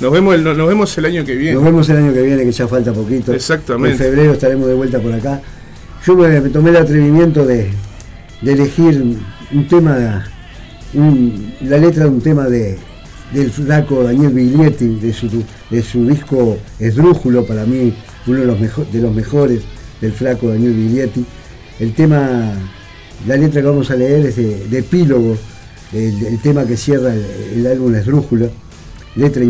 nos 0.00 0.12
vemos 0.12 0.34
el, 0.34 0.44
nos 0.44 0.68
vemos 0.68 0.98
el 0.98 1.04
año 1.06 1.24
que 1.24 1.34
viene. 1.36 1.54
Nos 1.54 1.64
vemos 1.64 1.88
el 1.88 1.96
año 1.96 2.12
que 2.12 2.22
viene, 2.22 2.44
que 2.44 2.52
ya 2.52 2.68
falta 2.68 2.92
poquito. 2.92 3.32
Exactamente. 3.32 3.92
En 3.92 3.98
febrero 3.98 4.32
estaremos 4.32 4.68
de 4.68 4.74
vuelta 4.74 4.98
por 5.00 5.12
acá. 5.12 5.40
Yo 6.06 6.14
me, 6.16 6.40
me 6.40 6.48
tomé 6.50 6.70
el 6.70 6.76
atrevimiento 6.76 7.44
de, 7.46 7.70
de 8.42 8.52
elegir 8.52 9.16
un, 9.52 9.68
tema, 9.68 10.24
un- 10.94 11.54
la 11.62 11.78
letra 11.78 12.04
de 12.04 12.10
un 12.10 12.20
tema 12.20 12.44
de, 12.48 12.78
del 13.32 13.50
flaco 13.50 14.02
Daniel 14.04 14.32
Biglietti, 14.32 14.96
de 15.00 15.12
su, 15.12 15.28
de 15.70 15.82
su 15.82 16.06
disco 16.06 16.58
Esdrújulo, 16.78 17.44
para 17.46 17.64
mí 17.64 17.94
uno 18.26 18.40
de 18.40 18.46
los, 18.46 18.60
mejo- 18.60 18.84
de 18.92 19.00
los 19.00 19.14
mejores 19.14 19.62
del 20.00 20.12
flaco 20.12 20.48
Daniel 20.50 20.74
Biglietti. 20.74 21.24
El 21.80 21.92
tema, 21.94 22.52
la 23.26 23.36
letra 23.36 23.60
que 23.62 23.66
vamos 23.66 23.90
a 23.90 23.96
leer 23.96 24.26
es 24.26 24.36
de, 24.36 24.66
de 24.68 24.78
Epílogo, 24.78 25.36
el, 25.92 26.26
el 26.26 26.38
tema 26.40 26.64
que 26.66 26.76
cierra 26.76 27.12
el, 27.14 27.24
el 27.56 27.66
álbum 27.66 27.94
Esdrújulo 27.94 28.50
letra 29.16 29.42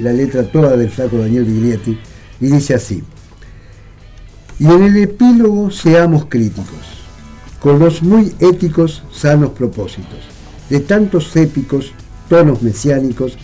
la 0.00 0.12
letra 0.12 0.44
toda 0.44 0.76
del 0.76 0.90
flaco 0.90 1.18
Daniel 1.18 1.44
Biglietti, 1.44 1.98
y 2.40 2.46
dice 2.46 2.74
así. 2.74 3.02
Y 4.58 4.66
en 4.66 4.82
el 4.82 4.96
epílogo 4.96 5.70
seamos 5.70 6.26
críticos, 6.26 7.04
con 7.60 7.78
los 7.78 8.02
muy 8.02 8.32
éticos 8.38 9.02
sanos 9.12 9.50
propósitos, 9.50 10.20
de 10.70 10.80
tantos 10.80 11.34
épicos 11.36 11.92
tonos 12.28 12.62
mesiánicos 12.62 13.36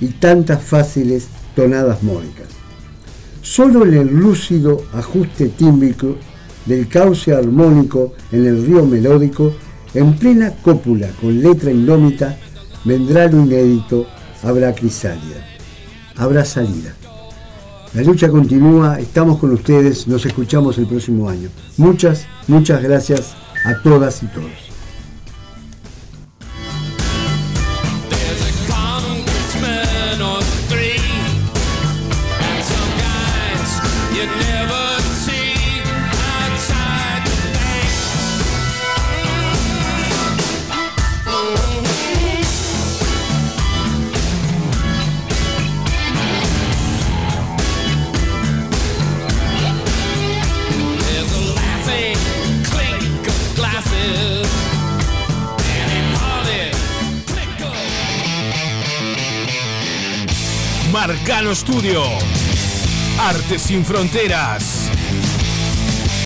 y 0.00 0.08
tantas 0.08 0.62
fáciles 0.62 1.28
tonadas 1.54 2.02
mónicas. 2.02 2.48
Solo 3.42 3.84
en 3.84 3.94
el 3.94 4.08
lúcido 4.08 4.84
ajuste 4.92 5.48
tímbrico 5.48 6.16
del 6.66 6.88
cauce 6.88 7.32
armónico 7.32 8.12
en 8.32 8.46
el 8.46 8.66
río 8.66 8.84
melódico, 8.84 9.54
en 9.94 10.14
plena 10.16 10.52
cópula 10.62 11.08
con 11.20 11.40
letra 11.40 11.70
indómita, 11.70 12.36
vendrá 12.84 13.28
lo 13.28 13.42
inédito, 13.42 14.06
habrá 14.46 14.72
crisálida, 14.74 15.44
habrá 16.16 16.44
salida. 16.44 16.94
La 17.94 18.02
lucha 18.02 18.28
continúa, 18.28 19.00
estamos 19.00 19.38
con 19.38 19.52
ustedes, 19.52 20.06
nos 20.06 20.24
escuchamos 20.24 20.78
el 20.78 20.86
próximo 20.86 21.28
año. 21.28 21.48
Muchas, 21.76 22.26
muchas 22.46 22.82
gracias 22.82 23.34
a 23.64 23.82
todas 23.82 24.22
y 24.22 24.26
todos. 24.26 24.65
Marcano 61.46 61.54
Studio. 61.54 62.02
Arte 63.18 63.58
sin 63.58 63.84
fronteras. 63.84 64.75